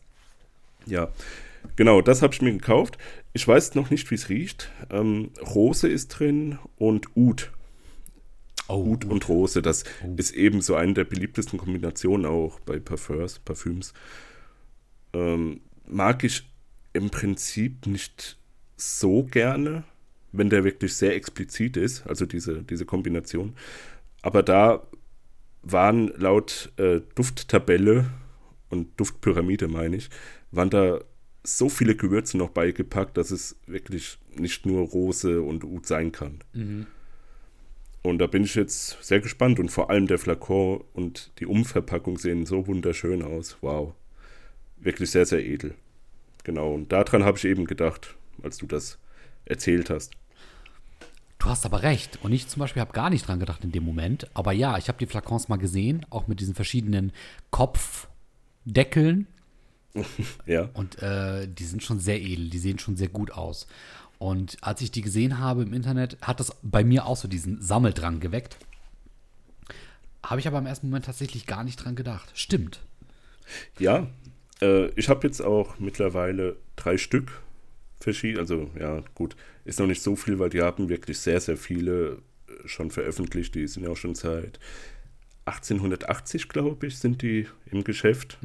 [0.87, 1.09] Ja,
[1.75, 2.99] genau, das habe ich mir gekauft.
[3.33, 4.71] Ich weiß noch nicht, wie es riecht.
[4.91, 7.51] Ähm, Rose ist drin und Oud.
[8.69, 9.85] Oh, Oud und Rose, das
[10.17, 13.39] ist eben so eine der beliebtesten Kombinationen auch bei Parfums.
[13.41, 13.93] Parfüms.
[15.13, 16.49] Ähm, mag ich
[16.93, 18.39] im Prinzip nicht
[18.77, 19.85] so gerne,
[20.33, 23.55] wenn der wirklich sehr explizit ist, also diese, diese Kombination.
[24.23, 24.87] Aber da
[25.63, 28.07] waren laut äh, Dufttabelle
[28.71, 30.11] und Duftpyramide, meine ich,
[30.51, 31.01] waren da
[31.43, 36.41] so viele Gewürze noch beigepackt, dass es wirklich nicht nur Rose und Oud sein kann.
[38.03, 42.19] Und da bin ich jetzt sehr gespannt und vor allem der Flakon und die Umverpackung
[42.19, 43.59] sehen so wunderschön aus.
[43.61, 43.95] Wow.
[44.77, 45.75] Wirklich sehr, sehr edel.
[46.45, 46.73] Genau.
[46.73, 48.99] Und daran habe ich eben gedacht, als du das
[49.45, 50.13] erzählt hast.
[51.47, 52.19] Du hast aber recht.
[52.25, 54.27] Und ich zum Beispiel habe gar nicht dran gedacht in dem Moment.
[54.35, 57.13] Aber ja, ich habe die Flakons mal gesehen, auch mit diesen verschiedenen
[57.53, 59.29] Kopfdeckeln.
[60.45, 60.69] Ja.
[60.75, 63.67] Und äh, die sind schon sehr edel, die sehen schon sehr gut aus.
[64.19, 67.63] Und als ich die gesehen habe im Internet, hat das bei mir auch so diesen
[67.63, 68.59] Sammeldrang geweckt.
[70.23, 72.29] Habe ich aber im ersten Moment tatsächlich gar nicht dran gedacht.
[72.35, 72.81] Stimmt.
[73.79, 74.09] Ja,
[74.61, 77.41] äh, ich habe jetzt auch mittlerweile drei Stück
[78.01, 78.39] verschieden.
[78.39, 82.23] Also, ja, gut, ist noch nicht so viel, weil die haben wirklich sehr, sehr viele
[82.49, 83.55] äh, schon veröffentlicht.
[83.55, 84.59] Die sind ja auch schon seit
[85.47, 88.39] 1880, glaube ich, sind die im Geschäft.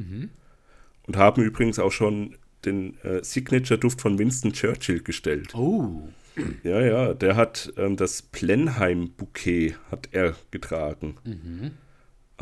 [1.06, 5.54] Und haben übrigens auch schon den äh, Signature-Duft von Winston Churchill gestellt.
[5.54, 6.08] Oh.
[6.62, 11.16] Ja, ja, der hat ähm, das Plenheim-Bouquet hat er getragen.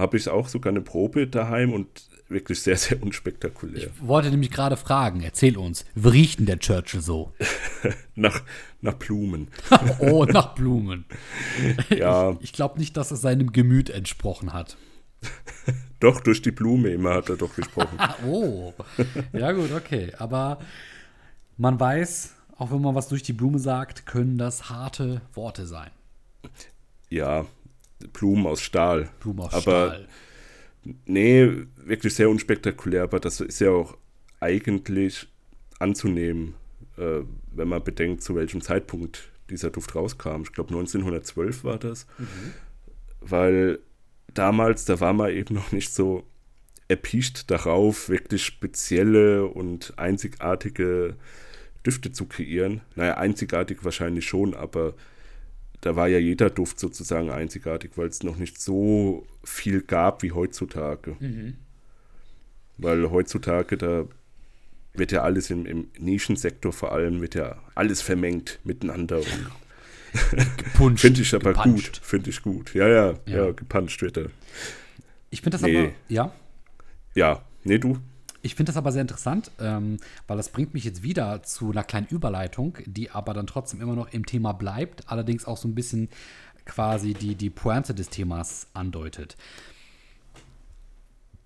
[0.00, 3.88] Habe ich auch sogar eine Probe daheim und wirklich sehr, sehr unspektakulär.
[3.88, 7.32] Ich wollte nämlich gerade fragen, erzähl uns, wie riecht denn der Churchill so?
[8.14, 8.42] nach,
[8.80, 9.48] nach Blumen.
[9.98, 11.04] oh, nach Blumen.
[11.90, 12.32] Ja.
[12.32, 14.76] Ich, ich glaube nicht, dass es seinem Gemüt entsprochen hat.
[16.00, 17.98] Doch, durch die Blume immer hat er doch gesprochen.
[18.26, 18.72] oh,
[19.34, 20.12] ja gut, okay.
[20.16, 20.58] Aber
[21.58, 25.90] man weiß, auch wenn man was durch die Blume sagt, können das harte Worte sein.
[27.10, 27.44] Ja,
[28.12, 29.10] Blumen aus Stahl.
[29.20, 30.08] Blumen aus aber, Stahl.
[31.04, 33.96] Nee, wirklich sehr unspektakulär, aber das ist ja auch
[34.40, 35.28] eigentlich
[35.78, 36.54] anzunehmen,
[36.96, 37.20] äh,
[37.52, 40.42] wenn man bedenkt, zu welchem Zeitpunkt dieser Duft rauskam.
[40.42, 42.06] Ich glaube 1912 war das.
[42.18, 42.26] Mhm.
[43.20, 43.78] Weil
[44.32, 46.24] damals, da war man eben noch nicht so
[46.88, 51.16] erpicht darauf, wirklich spezielle und einzigartige
[51.86, 52.80] Düfte zu kreieren.
[52.96, 54.94] Naja, einzigartig wahrscheinlich schon, aber
[55.80, 60.32] da war ja jeder Duft sozusagen einzigartig, weil es noch nicht so viel gab wie
[60.32, 61.16] heutzutage.
[61.18, 61.54] Mhm.
[62.78, 64.04] Weil heutzutage, da
[64.94, 69.20] wird ja alles im, im, Nischensektor vor allem, wird ja alles vermengt miteinander.
[70.56, 71.00] Gepuncht.
[71.00, 72.00] Finde ich aber gepuncht.
[72.00, 72.00] gut.
[72.02, 72.74] Finde ich gut.
[72.74, 74.30] Ja, ja, ja, ja gepuncht wird er.
[75.30, 75.78] Ich finde das nee.
[75.78, 76.32] aber, ja.
[77.14, 77.98] Ja, nee, du.
[78.42, 81.84] Ich finde das aber sehr interessant, ähm, weil das bringt mich jetzt wieder zu einer
[81.84, 85.74] kleinen Überleitung, die aber dann trotzdem immer noch im Thema bleibt, allerdings auch so ein
[85.74, 86.08] bisschen
[86.64, 89.36] quasi die, die Pointe des Themas andeutet.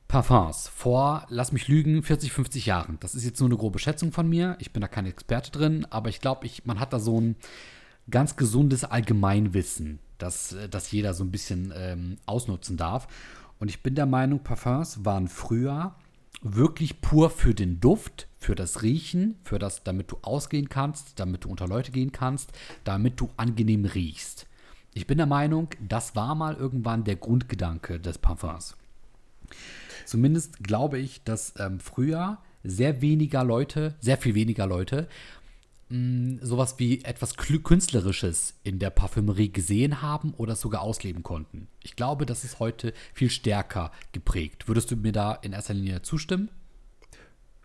[0.06, 2.98] Parfums vor, lass mich lügen, 40, 50 Jahren.
[3.00, 4.56] Das ist jetzt nur eine grobe Schätzung von mir.
[4.60, 7.34] Ich bin da kein Experte drin, aber ich glaube, ich, man hat da so ein
[8.08, 13.08] ganz gesundes Allgemeinwissen, das, das jeder so ein bisschen ähm, ausnutzen darf.
[13.58, 15.94] Und ich bin der Meinung, Parfums waren früher
[16.44, 21.44] wirklich pur für den Duft, für das Riechen, für das, damit du ausgehen kannst, damit
[21.44, 22.52] du unter Leute gehen kannst,
[22.84, 24.46] damit du angenehm riechst.
[24.92, 28.76] Ich bin der Meinung, das war mal irgendwann der Grundgedanke des Parfums.
[30.04, 35.08] Zumindest glaube ich, dass ähm, früher sehr weniger Leute, sehr viel weniger Leute
[35.88, 41.68] sowas wie etwas Künstlerisches in der Parfümerie gesehen haben oder sogar ausleben konnten.
[41.82, 44.66] Ich glaube, das ist heute viel stärker geprägt.
[44.66, 46.48] Würdest du mir da in erster Linie zustimmen?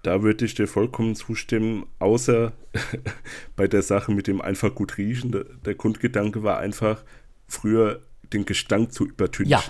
[0.04, 2.54] Da würde ich dir vollkommen zustimmen, außer
[3.56, 5.46] bei der Sache mit dem einfach gut riechen.
[5.66, 7.04] Der Grundgedanke war einfach,
[7.48, 8.02] früher
[8.34, 9.50] den Gestank zu übertünchen.
[9.50, 9.64] Ja,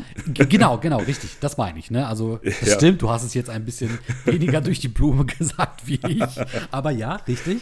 [0.45, 1.37] genau, genau, richtig.
[1.39, 1.91] Das meine ich.
[1.91, 2.07] Ne?
[2.07, 2.75] Also, das ja.
[2.75, 6.23] stimmt, du hast es jetzt ein bisschen weniger durch die Blume gesagt wie ich.
[6.71, 7.61] Aber ja, richtig.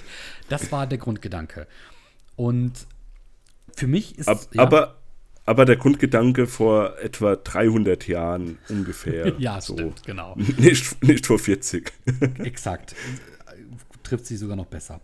[0.50, 1.68] Das war der Grundgedanke.
[2.36, 2.74] Und
[3.76, 4.28] für mich ist.
[4.28, 4.98] Ab, ja, aber,
[5.46, 9.34] aber der Grundgedanke vor etwa 300 Jahren ungefähr.
[9.38, 9.74] ja, so.
[9.74, 10.36] stimmt, genau.
[10.36, 11.92] Nicht, nicht vor 40.
[12.40, 12.96] Exakt.
[14.04, 15.02] Trifft sie sogar noch besser.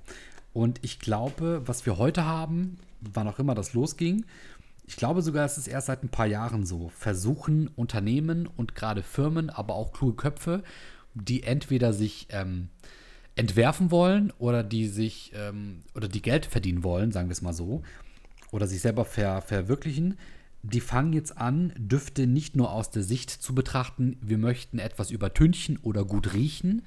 [0.54, 4.26] Und ich glaube, was wir heute haben, wann auch immer das losging,
[4.86, 9.04] ich glaube sogar, es ist erst seit ein paar Jahren so, versuchen Unternehmen und gerade
[9.04, 10.64] Firmen, aber auch kluge Köpfe,
[11.14, 12.70] die entweder sich ähm,
[13.36, 17.54] entwerfen wollen oder die sich ähm, oder die Geld verdienen wollen, sagen wir es mal
[17.54, 17.82] so,
[18.52, 20.18] oder sich selber ver verwirklichen,
[20.64, 25.12] die fangen jetzt an, Düfte nicht nur aus der Sicht zu betrachten, wir möchten etwas
[25.12, 26.84] übertünchen oder gut riechen,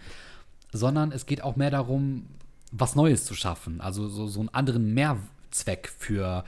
[0.72, 2.26] sondern es geht auch mehr darum,
[2.72, 6.44] was Neues zu schaffen, also so, so einen anderen Mehrzweck für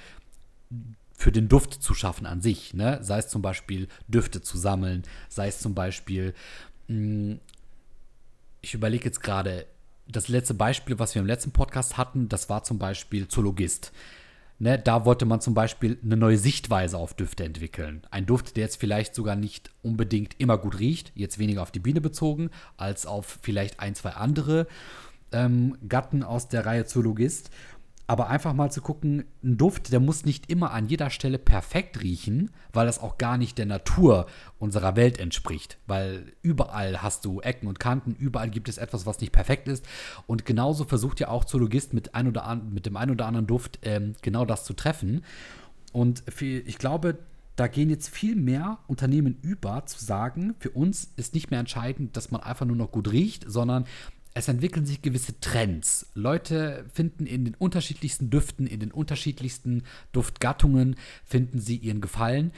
[1.18, 2.72] für den Duft zu schaffen an sich.
[2.74, 3.00] Ne?
[3.02, 6.32] Sei es zum Beispiel Düfte zu sammeln, sei es zum Beispiel,
[6.86, 7.40] mh, hm,
[8.60, 9.66] ich überlege jetzt gerade,
[10.06, 13.92] das letzte Beispiel, was wir im letzten Podcast hatten, das war zum Beispiel Zoologist.
[14.60, 18.02] Ne, da wollte man zum Beispiel eine neue Sichtweise auf Düfte entwickeln.
[18.10, 21.78] Ein Duft, der jetzt vielleicht sogar nicht unbedingt immer gut riecht, jetzt weniger auf die
[21.78, 24.66] Biene bezogen, als auf vielleicht ein, zwei andere
[25.30, 27.50] ähm, Gatten aus der Reihe Zoologist.
[28.10, 32.02] Aber einfach mal zu gucken, ein Duft, der muss nicht immer an jeder Stelle perfekt
[32.02, 34.26] riechen, weil das auch gar nicht der Natur
[34.58, 35.76] unserer Welt entspricht.
[35.86, 39.84] Weil überall hast du Ecken und Kanten, überall gibt es etwas, was nicht perfekt ist.
[40.26, 43.46] Und genauso versucht ja auch Zoologist mit, ein oder an, mit dem einen oder anderen
[43.46, 45.22] Duft ähm, genau das zu treffen.
[45.92, 47.18] Und für, ich glaube,
[47.56, 52.16] da gehen jetzt viel mehr Unternehmen über, zu sagen, für uns ist nicht mehr entscheidend,
[52.16, 53.84] dass man einfach nur noch gut riecht, sondern
[54.38, 56.10] es entwickeln sich gewisse Trends.
[56.14, 62.52] Leute finden in den unterschiedlichsten Düften, in den unterschiedlichsten Duftgattungen, finden sie ihren Gefallen.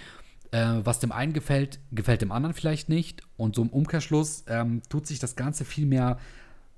[0.52, 3.22] Äh, was dem einen gefällt, gefällt dem anderen vielleicht nicht.
[3.36, 6.18] Und so im Umkehrschluss ähm, tut sich das Ganze viel mehr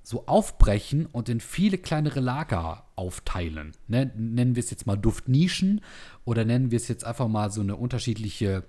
[0.05, 3.73] so aufbrechen und in viele kleinere Lager aufteilen.
[3.87, 4.11] Ne?
[4.17, 5.81] Nennen wir es jetzt mal Duftnischen
[6.25, 8.65] oder nennen wir es jetzt einfach mal so eine unterschiedliche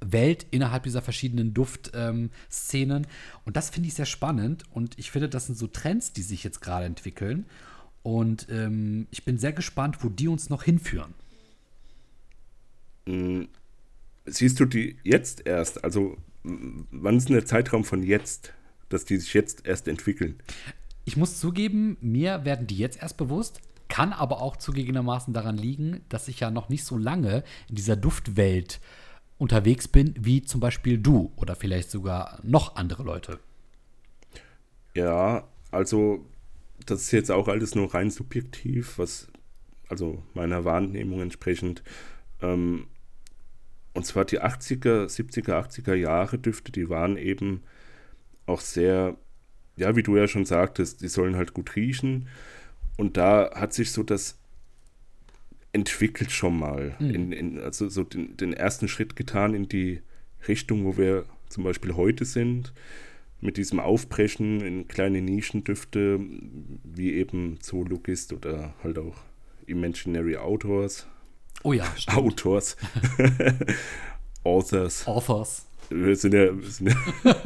[0.00, 3.02] Welt innerhalb dieser verschiedenen Duftszenen.
[3.04, 3.10] Ähm,
[3.44, 4.64] und das finde ich sehr spannend.
[4.72, 7.46] Und ich finde, das sind so Trends, die sich jetzt gerade entwickeln.
[8.02, 11.14] Und ähm, ich bin sehr gespannt, wo die uns noch hinführen.
[13.06, 13.44] Mm,
[14.26, 15.84] siehst du die jetzt erst?
[15.84, 18.52] Also, wann ist denn der Zeitraum von jetzt,
[18.88, 20.36] dass die sich jetzt erst entwickeln?
[21.04, 26.02] Ich muss zugeben, mir werden die jetzt erst bewusst, kann aber auch zugegebenermaßen daran liegen,
[26.08, 28.80] dass ich ja noch nicht so lange in dieser Duftwelt
[29.38, 33.38] unterwegs bin, wie zum Beispiel du oder vielleicht sogar noch andere Leute.
[34.94, 36.26] Ja, also
[36.86, 39.28] das ist jetzt auch alles nur rein subjektiv, was
[39.88, 41.82] also meiner Wahrnehmung entsprechend.
[42.40, 42.88] Ähm,
[43.94, 47.62] und zwar die 80er, 70er, 80er Jahre Düfte, die waren eben
[48.46, 49.16] auch sehr,
[49.76, 52.28] ja, wie du ja schon sagtest, die sollen halt gut riechen.
[52.96, 54.38] Und da hat sich so das
[55.72, 57.10] entwickelt schon mal, mhm.
[57.10, 60.00] in, in, also so den, den, ersten Schritt getan in die
[60.46, 62.72] Richtung, wo wir zum Beispiel heute sind,
[63.40, 66.20] mit diesem Aufbrechen in kleine Nischendüfte,
[66.82, 69.16] wie eben Zoologist oder halt auch
[69.66, 71.06] Imaginary Autors.
[71.62, 72.18] Oh ja, stimmt.
[72.18, 72.76] Autors.
[74.44, 75.06] Authors.
[75.06, 75.66] Authors.
[75.90, 76.56] Wir sind ja.
[76.56, 76.96] Wir sind ja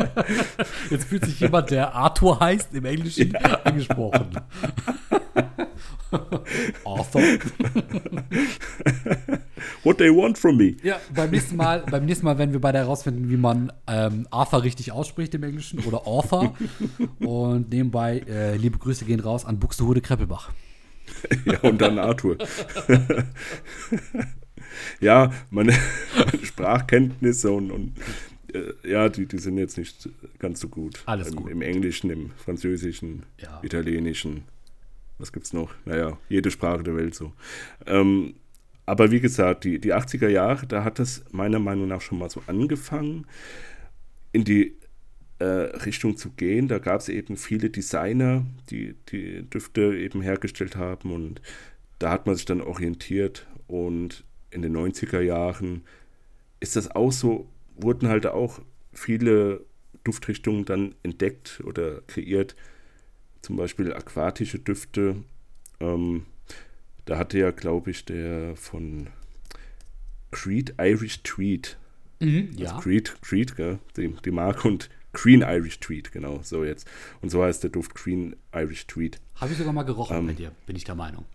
[0.90, 3.62] Jetzt fühlt sich jemand, der Arthur heißt, im Englischen ja.
[3.62, 4.30] angesprochen.
[6.84, 7.22] Arthur.
[9.84, 10.76] What they want from me.
[10.82, 14.62] Ja, beim nächsten Mal, beim nächsten Mal werden wir beide herausfinden, wie man ähm, Arthur
[14.62, 16.54] richtig ausspricht im Englischen oder Arthur.
[17.20, 20.50] Und nebenbei, äh, liebe Grüße gehen raus an Buxtehude Kreppelbach.
[21.44, 22.36] ja, und dann Arthur.
[25.00, 25.72] ja, meine,
[26.16, 27.92] meine, Sprachkenntnisse und, und
[28.54, 31.02] äh, ja, die, die sind jetzt nicht ganz so gut.
[31.06, 31.50] Alles Im, gut.
[31.50, 33.60] Im Englischen, im Französischen, Ja.
[33.62, 34.44] Italienischen.
[35.22, 35.72] Was gibt's noch?
[35.84, 37.32] Naja, jede Sprache der Welt so.
[37.86, 38.34] Ähm,
[38.86, 42.28] aber wie gesagt, die, die 80er Jahre, da hat das meiner Meinung nach schon mal
[42.28, 43.26] so angefangen,
[44.32, 44.76] in die
[45.38, 46.66] äh, Richtung zu gehen.
[46.66, 51.40] Da gab es eben viele Designer, die die Düfte eben hergestellt haben und
[52.00, 55.82] da hat man sich dann orientiert und in den 90er Jahren
[56.58, 58.60] ist das auch so, wurden halt auch
[58.92, 59.64] viele
[60.02, 62.56] Duftrichtungen dann entdeckt oder kreiert,
[63.42, 65.16] zum Beispiel aquatische Düfte.
[65.80, 66.26] Ähm,
[67.04, 69.08] da hatte ja, glaube ich, der von
[70.30, 71.76] Creed Irish Tweed.
[72.20, 72.80] Mhm, Also ja.
[72.80, 73.78] Creed, Creed, gell?
[73.96, 76.88] Die, die Marke und Green Irish Tweed, genau, so jetzt.
[77.20, 79.20] Und so heißt der Duft Green Irish Tweed.
[79.36, 80.26] Habe ich sogar mal gerochen Ähm.
[80.28, 81.26] bei dir, bin ich der Meinung.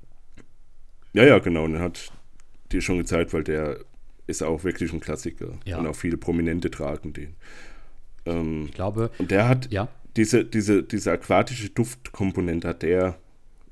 [1.13, 2.11] Ja, ja, genau, und den hat
[2.71, 3.79] dir schon gezeigt, weil der
[4.25, 5.57] ist auch wirklich ein Klassiker.
[5.65, 5.77] Ja.
[5.77, 7.35] Und auch viele Prominente tragen den.
[8.25, 9.87] Ähm, Ich glaube, und der hat ja.
[10.17, 13.17] Diese, diese, diese aquatische Duftkomponente hat der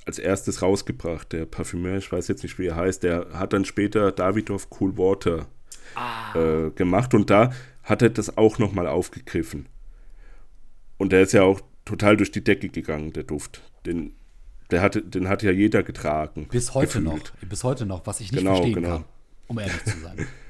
[0.06, 3.66] als erstes rausgebracht, der Parfümeur, ich weiß jetzt nicht, wie er heißt, der hat dann
[3.66, 5.48] später Davidoff Cool Water
[6.36, 9.68] äh, gemacht und da hat er das auch nochmal aufgegriffen.
[10.98, 13.64] Und der ist ja auch total durch die Decke gegangen, der Duft.
[13.88, 14.14] Den,
[14.70, 16.48] der hatte, den hat ja jeder getragen.
[16.52, 17.06] Bis heute gefühlt.
[17.42, 17.50] noch.
[17.50, 18.90] Bis heute noch, was ich nicht Genau, verstehen genau.
[18.90, 19.06] kann,
[19.48, 20.28] um ehrlich zu sein.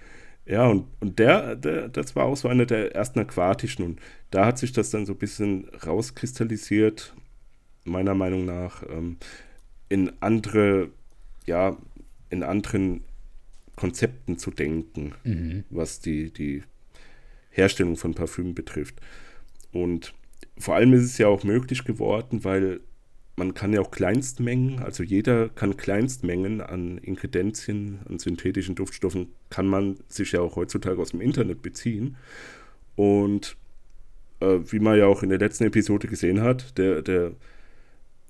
[0.46, 3.84] Ja, und, und der, der, das war auch so einer der ersten aquatischen.
[3.84, 7.16] Und da hat sich das dann so ein bisschen rauskristallisiert,
[7.84, 9.18] meiner Meinung nach, ähm,
[9.90, 10.90] in andere,
[11.46, 11.78] ja,
[12.30, 13.04] in anderen
[13.76, 15.14] Konzepten zu denken,
[15.70, 16.64] was die, die
[17.50, 18.96] Herstellung von Parfüm betrifft.
[19.72, 20.14] Und
[20.58, 22.80] vor allem ist es ja auch möglich geworden, weil
[23.38, 29.67] man kann ja auch Kleinstmengen, also jeder kann Kleinstmengen an Inkredenzien, an synthetischen Duftstoffen, kann
[29.67, 32.15] man sich ja auch heutzutage aus dem Internet beziehen.
[32.95, 33.58] Und
[34.39, 37.34] äh, wie man ja auch in der letzten Episode gesehen hat, der, der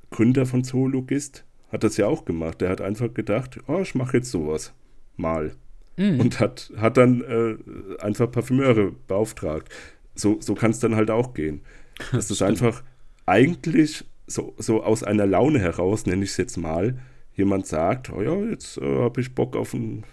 [0.10, 2.62] Gründer von Zoologist hat das ja auch gemacht.
[2.62, 4.74] Der hat einfach gedacht, oh, ich mache jetzt sowas
[5.18, 5.56] mal.
[5.98, 9.70] Und hat, hat dann äh, einfach Parfümeure beauftragt.
[10.14, 11.62] So, so kann es dann halt auch gehen.
[12.12, 12.84] Das ist einfach
[13.26, 17.00] eigentlich so, so aus einer Laune heraus, nenne ich es jetzt mal,
[17.36, 20.04] jemand sagt, oh ja, jetzt äh, habe ich Bock auf, ein,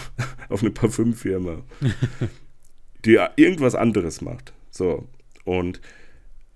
[0.48, 1.62] auf eine Parfümfirma,
[3.04, 4.52] die irgendwas anderes macht.
[4.70, 5.08] So,
[5.44, 5.80] und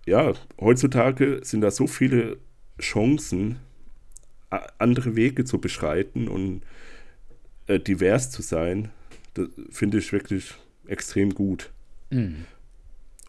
[0.06, 2.38] ja, heutzutage sind da so viele
[2.80, 3.58] Chancen,
[4.78, 6.62] andere Wege zu beschreiten und
[7.66, 8.90] äh, divers zu sein,
[9.34, 10.54] das finde ich wirklich
[10.86, 11.72] extrem gut.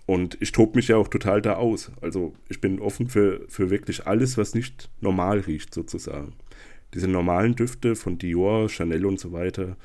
[0.07, 1.91] Und ich tobe mich ja auch total da aus.
[2.01, 6.33] Also ich bin offen für, für wirklich alles, was nicht normal riecht, sozusagen.
[6.93, 9.75] Diese normalen Düfte von Dior, Chanel und so weiter,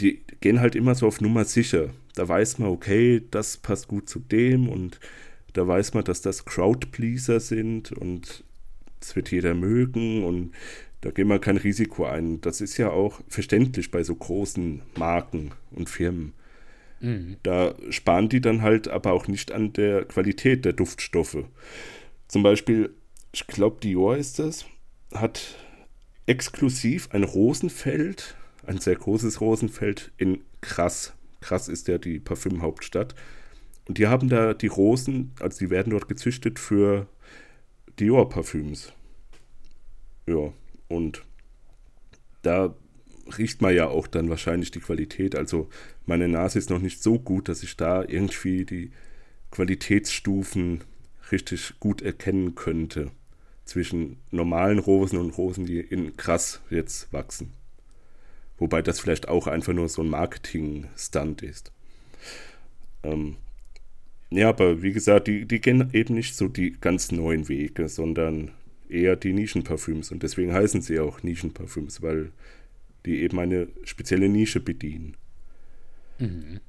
[0.00, 1.90] die gehen halt immer so auf Nummer sicher.
[2.14, 4.98] Da weiß man, okay, das passt gut zu dem und
[5.52, 8.44] da weiß man, dass das Crowdpleaser sind und
[9.00, 10.52] das wird jeder mögen und
[11.02, 12.40] da gehen wir kein Risiko ein.
[12.40, 16.32] Das ist ja auch verständlich bei so großen Marken und Firmen.
[17.42, 21.44] Da sparen die dann halt aber auch nicht an der Qualität der Duftstoffe.
[22.28, 22.94] Zum Beispiel,
[23.32, 24.66] ich glaube, Dior ist das,
[25.14, 25.56] hat
[26.26, 28.36] exklusiv ein Rosenfeld,
[28.66, 33.14] ein sehr großes Rosenfeld in krass krass ist ja die Parfümhauptstadt.
[33.88, 37.08] Und die haben da die Rosen, also die werden dort gezüchtet für
[37.98, 38.92] Dior-Parfüms.
[40.26, 40.52] Ja,
[40.88, 41.24] und
[42.42, 42.74] da
[43.30, 45.34] riecht man ja auch dann wahrscheinlich die Qualität.
[45.34, 45.68] Also
[46.06, 48.92] meine Nase ist noch nicht so gut, dass ich da irgendwie die
[49.50, 50.82] Qualitätsstufen
[51.32, 53.10] richtig gut erkennen könnte
[53.64, 57.52] zwischen normalen Rosen und Rosen, die in krass jetzt wachsen.
[58.58, 61.72] Wobei das vielleicht auch einfach nur so ein Marketing-Stunt ist.
[63.02, 63.36] Ähm,
[64.30, 68.50] ja, aber wie gesagt, die, die gehen eben nicht so die ganz neuen Wege, sondern
[68.88, 70.12] eher die Nischenparfüms.
[70.12, 72.32] Und deswegen heißen sie auch Nischenparfüms, weil
[73.06, 75.16] die eben eine spezielle Nische bedienen.
[76.18, 76.60] Mhm.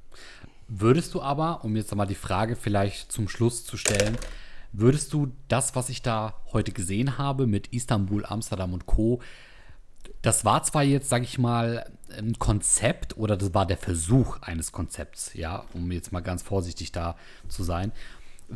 [0.68, 4.16] Würdest du aber, um jetzt mal die Frage vielleicht zum Schluss zu stellen,
[4.72, 9.20] würdest du das, was ich da heute gesehen habe mit Istanbul, Amsterdam und Co.,
[10.20, 14.72] das war zwar jetzt, sag ich mal, ein Konzept oder das war der Versuch eines
[14.72, 17.16] Konzepts, ja, um jetzt mal ganz vorsichtig da
[17.48, 17.92] zu sein.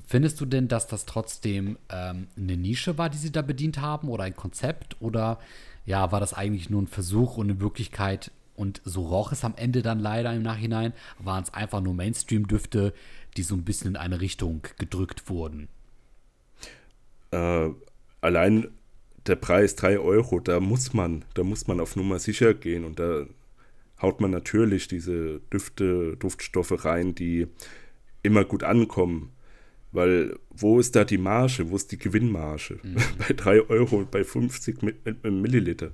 [0.07, 4.09] Findest du denn, dass das trotzdem ähm, eine Nische war, die sie da bedient haben
[4.09, 5.39] oder ein Konzept oder
[5.87, 9.55] ja, war das eigentlich nur ein Versuch und in Wirklichkeit und so roch es am
[9.57, 12.93] Ende dann leider im Nachhinein, waren es einfach nur Mainstream-Düfte,
[13.37, 15.68] die so ein bisschen in eine Richtung gedrückt wurden.
[17.30, 17.70] Äh,
[18.20, 18.68] allein
[19.26, 22.99] der Preis 3 Euro, da muss man, da muss man auf Nummer sicher gehen und
[22.99, 23.26] da
[24.01, 27.47] haut man natürlich diese Düfte, Duftstoffe rein, die
[28.22, 29.32] immer gut ankommen.
[29.97, 31.71] Weil wo ist da die Marge?
[31.71, 32.79] Wo ist die Gewinnmarge?
[32.83, 32.97] Mhm.
[33.19, 34.83] bei 3 Euro und bei 50
[35.25, 35.91] Milliliter.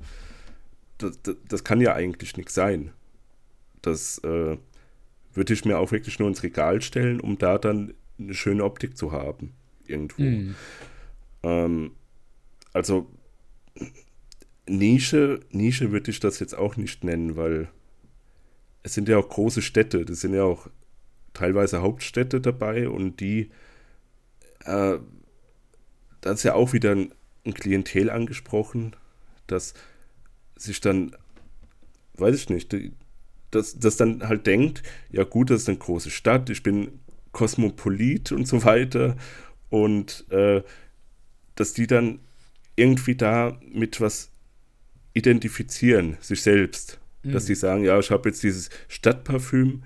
[0.99, 2.91] Das, das, das, kann ja eigentlich nichts sein.
[3.81, 4.57] Das äh,
[5.33, 8.97] würde ich mir auch wirklich nur ins Regal stellen, um da dann eine schöne Optik
[8.97, 9.53] zu haben.
[9.87, 10.23] Irgendwo.
[10.23, 10.55] Mhm.
[11.45, 11.91] Ähm,
[12.73, 13.09] also
[14.69, 17.69] Nische, Nische würde ich das jetzt auch nicht nennen, weil
[18.83, 20.69] es sind ja auch große Städte, das sind ja auch
[21.35, 23.51] teilweise Hauptstädte dabei und die,
[24.65, 24.99] äh,
[26.21, 27.13] da ist ja auch wieder ein,
[27.45, 28.95] ein Klientel angesprochen,
[29.47, 29.75] das
[30.57, 31.17] sich dann,
[32.15, 32.75] weiß ich nicht,
[33.51, 37.01] das, das dann halt denkt, ja gut, das ist eine große Stadt, ich bin
[37.33, 39.17] Kosmopolit und so weiter
[39.71, 40.63] und äh,
[41.55, 42.21] dass die dann
[42.77, 44.31] irgendwie da mit was
[45.15, 46.99] identifizieren, sich selbst.
[47.23, 47.33] Mhm.
[47.33, 49.83] Dass sie sagen, ja, ich habe jetzt dieses Stadtparfüm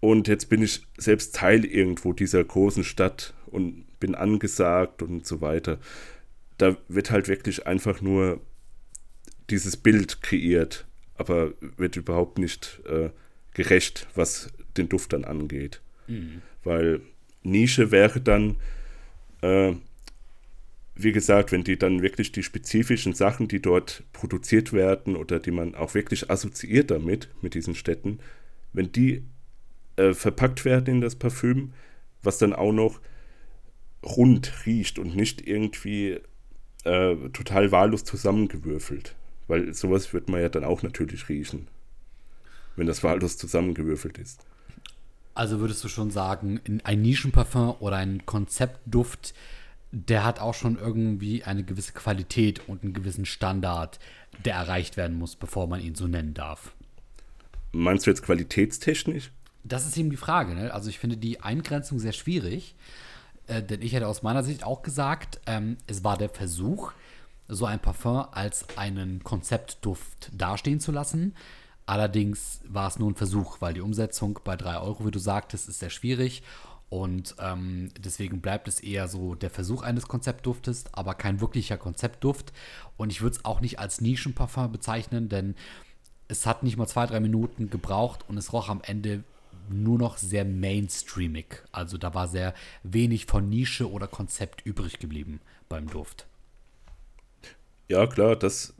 [0.00, 5.40] und jetzt bin ich selbst Teil irgendwo dieser großen Stadt und bin angesagt und so
[5.40, 5.78] weiter.
[6.58, 8.40] Da wird halt wirklich einfach nur
[9.50, 13.10] dieses Bild kreiert, aber wird überhaupt nicht äh,
[13.54, 15.80] gerecht, was den Duft dann angeht.
[16.06, 16.42] Mhm.
[16.64, 17.00] Weil
[17.42, 18.56] Nische wäre dann,
[19.40, 19.74] äh,
[20.94, 25.50] wie gesagt, wenn die dann wirklich die spezifischen Sachen, die dort produziert werden oder die
[25.50, 28.18] man auch wirklich assoziiert damit, mit diesen Städten,
[28.72, 29.22] wenn die
[29.96, 31.72] äh, verpackt werden in das Parfüm,
[32.22, 33.00] was dann auch noch
[34.06, 36.20] rund riecht und nicht irgendwie
[36.84, 39.14] äh, total wahllos zusammengewürfelt.
[39.48, 41.68] Weil sowas wird man ja dann auch natürlich riechen,
[42.76, 44.44] wenn das wahllos zusammengewürfelt ist.
[45.34, 49.34] Also würdest du schon sagen, ein Nischenparfum oder ein Konzeptduft
[49.92, 53.98] der hat auch schon irgendwie eine gewisse Qualität und einen gewissen Standard,
[54.44, 56.72] der erreicht werden muss, bevor man ihn so nennen darf.
[57.72, 59.30] Meinst du jetzt qualitätstechnisch?
[59.64, 60.54] Das ist eben die Frage.
[60.54, 60.72] Ne?
[60.72, 62.74] Also ich finde die Eingrenzung sehr schwierig,
[63.46, 66.92] äh, denn ich hätte aus meiner Sicht auch gesagt, ähm, es war der Versuch,
[67.48, 71.34] so ein Parfum als einen Konzeptduft dastehen zu lassen.
[71.86, 75.68] Allerdings war es nur ein Versuch, weil die Umsetzung bei 3 Euro, wie du sagtest,
[75.68, 76.42] ist sehr schwierig.
[76.88, 82.52] Und ähm, deswegen bleibt es eher so der Versuch eines Konzeptduftes, aber kein wirklicher Konzeptduft.
[82.96, 85.54] Und ich würde es auch nicht als Nischenparfum bezeichnen, denn
[86.28, 89.22] es hat nicht mal zwei, drei Minuten gebraucht und es roch am Ende
[89.70, 91.62] nur noch sehr mainstreamig.
[91.72, 96.26] Also da war sehr wenig von Nische oder Konzept übrig geblieben beim Duft.
[97.88, 98.74] Ja, klar, das,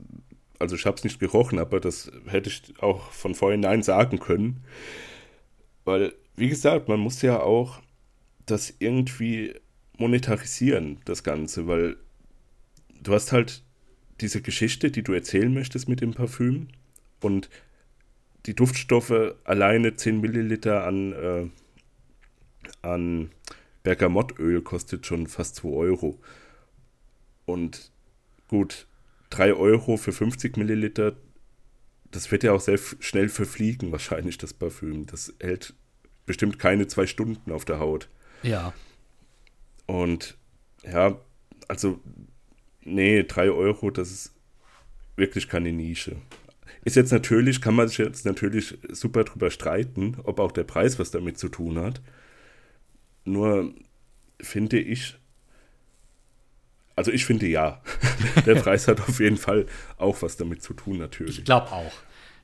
[0.59, 4.63] also ich habe es nicht gerochen, aber das hätte ich auch von vornherein sagen können.
[5.85, 7.81] Weil, wie gesagt, man muss ja auch
[8.45, 9.55] das irgendwie
[9.97, 11.97] monetarisieren, das Ganze, weil
[13.01, 13.63] du hast halt
[14.21, 16.67] diese Geschichte, die du erzählen möchtest mit dem Parfüm
[17.21, 17.49] und
[18.47, 21.47] die Duftstoffe alleine 10 Milliliter an, äh,
[22.81, 23.31] an
[23.83, 26.19] Bergamottöl kostet schon fast 2 Euro.
[27.45, 27.91] Und
[28.47, 28.87] gut,
[29.29, 31.17] 3 Euro für 50 Milliliter,
[32.11, 35.05] das wird ja auch sehr schnell verfliegen, wahrscheinlich, das Parfüm.
[35.05, 35.73] Das hält
[36.25, 38.09] bestimmt keine zwei Stunden auf der Haut.
[38.43, 38.73] Ja.
[39.85, 40.37] Und
[40.83, 41.19] ja,
[41.67, 41.99] also,
[42.81, 44.33] nee, 3 Euro, das ist
[45.17, 46.15] wirklich keine Nische.
[46.87, 50.97] Ist jetzt natürlich, kann man sich jetzt natürlich super drüber streiten, ob auch der Preis
[50.99, 52.01] was damit zu tun hat.
[53.25, 53.73] Nur
[54.39, 55.17] finde ich,
[56.95, 57.81] also ich finde ja,
[58.45, 59.65] der Preis hat auf jeden Fall
[59.97, 61.39] auch was damit zu tun, natürlich.
[61.39, 61.91] Ich glaube auch.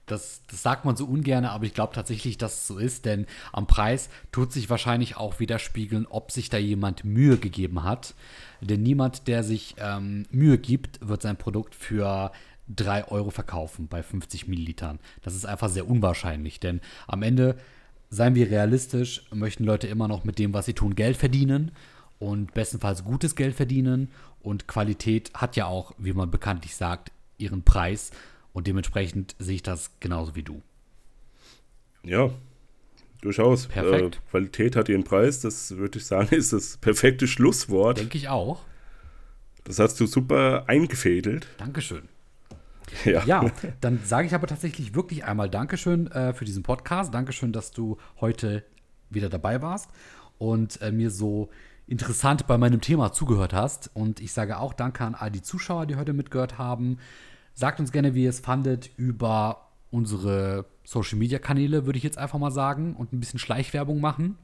[0.06, 3.26] Das, das sagt man so ungern, aber ich glaube tatsächlich, dass es so ist, denn
[3.54, 8.14] am Preis tut sich wahrscheinlich auch widerspiegeln, ob sich da jemand Mühe gegeben hat.
[8.60, 12.34] Denn niemand, der sich ähm, Mühe gibt, wird sein Produkt für
[12.70, 15.00] 3 Euro verkaufen bei 50 Millilitern.
[15.22, 17.58] Das ist einfach sehr unwahrscheinlich, denn am Ende,
[18.10, 21.72] seien wir realistisch, möchten Leute immer noch mit dem, was sie tun, Geld verdienen
[22.20, 24.10] und bestenfalls gutes Geld verdienen.
[24.42, 28.12] Und Qualität hat ja auch, wie man bekanntlich sagt, ihren Preis.
[28.54, 30.62] Und dementsprechend sehe ich das genauso wie du.
[32.04, 32.30] Ja,
[33.22, 33.68] durchaus.
[33.68, 34.16] Perfekt.
[34.16, 37.98] Äh, Qualität hat ihren Preis, das würde ich sagen, ist das perfekte Schlusswort.
[37.98, 38.62] Denke ich auch.
[39.64, 41.48] Das hast du super eingefädelt.
[41.58, 42.10] Dankeschön.
[43.06, 43.24] Ja.
[43.26, 47.14] Ja, dann sage ich aber tatsächlich wirklich einmal Dankeschön äh, für diesen Podcast.
[47.14, 48.64] Dankeschön, dass du heute
[49.10, 49.90] wieder dabei warst
[50.38, 51.50] und äh, mir so
[51.88, 53.92] interessant bei meinem Thema zugehört hast.
[53.94, 56.98] Und ich sage auch Danke an all die Zuschauer, die heute mitgehört haben.
[57.54, 62.18] Sagt uns gerne, wie ihr es fandet, über unsere Social Media Kanäle, würde ich jetzt
[62.18, 64.38] einfach mal sagen, und ein bisschen Schleichwerbung machen.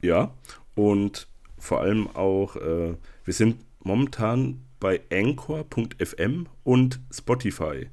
[0.00, 0.32] Ja,
[0.76, 1.26] und
[1.58, 7.88] vor allem auch, äh, wir sind momentan bei Anchor.fm und Spotify.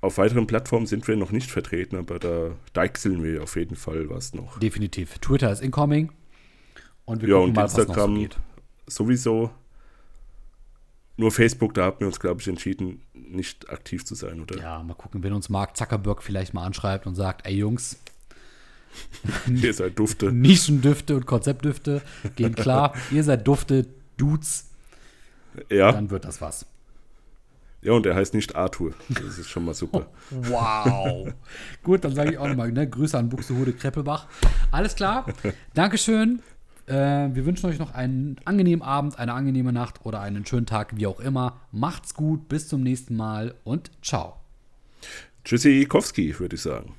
[0.00, 4.08] Auf weiteren Plattformen sind wir noch nicht vertreten, aber da deichseln wir auf jeden Fall
[4.10, 4.58] was noch.
[4.58, 5.18] Definitiv.
[5.18, 6.12] Twitter ist incoming.
[7.04, 8.28] Und wir Ja, gucken und mal, was noch so Instagram
[8.86, 9.50] sowieso.
[11.16, 14.58] Nur Facebook, da haben wir uns, glaube ich, entschieden, nicht aktiv zu sein, oder?
[14.58, 17.96] Ja, mal gucken, wenn uns Mark Zuckerberg vielleicht mal anschreibt und sagt, ey Jungs,
[19.46, 20.32] Ihr seid Dufte.
[20.32, 22.02] Nischendüfte und Konzeptdüfte
[22.34, 22.94] gehen klar.
[23.10, 24.65] Ihr seid Dufte, Dudes,
[25.70, 26.66] Ja, dann wird das was.
[27.82, 28.92] ja, und er heißt nicht Arthur.
[29.08, 30.06] Das ist schon mal super.
[30.30, 31.32] Wow.
[31.82, 34.26] Gut, dann sage ich auch nochmal, ne, Grüße an Buxtehude Kreppelbach.
[34.70, 35.26] Alles klar.
[35.74, 36.42] Dankeschön.
[36.86, 36.94] Äh,
[37.34, 41.06] wir wünschen euch noch einen angenehmen Abend, eine angenehme Nacht oder einen schönen Tag, wie
[41.06, 41.60] auch immer.
[41.72, 44.36] Macht's gut, bis zum nächsten Mal und ciao.
[45.44, 46.94] Tschüssi, Kowski, würde ich sagen.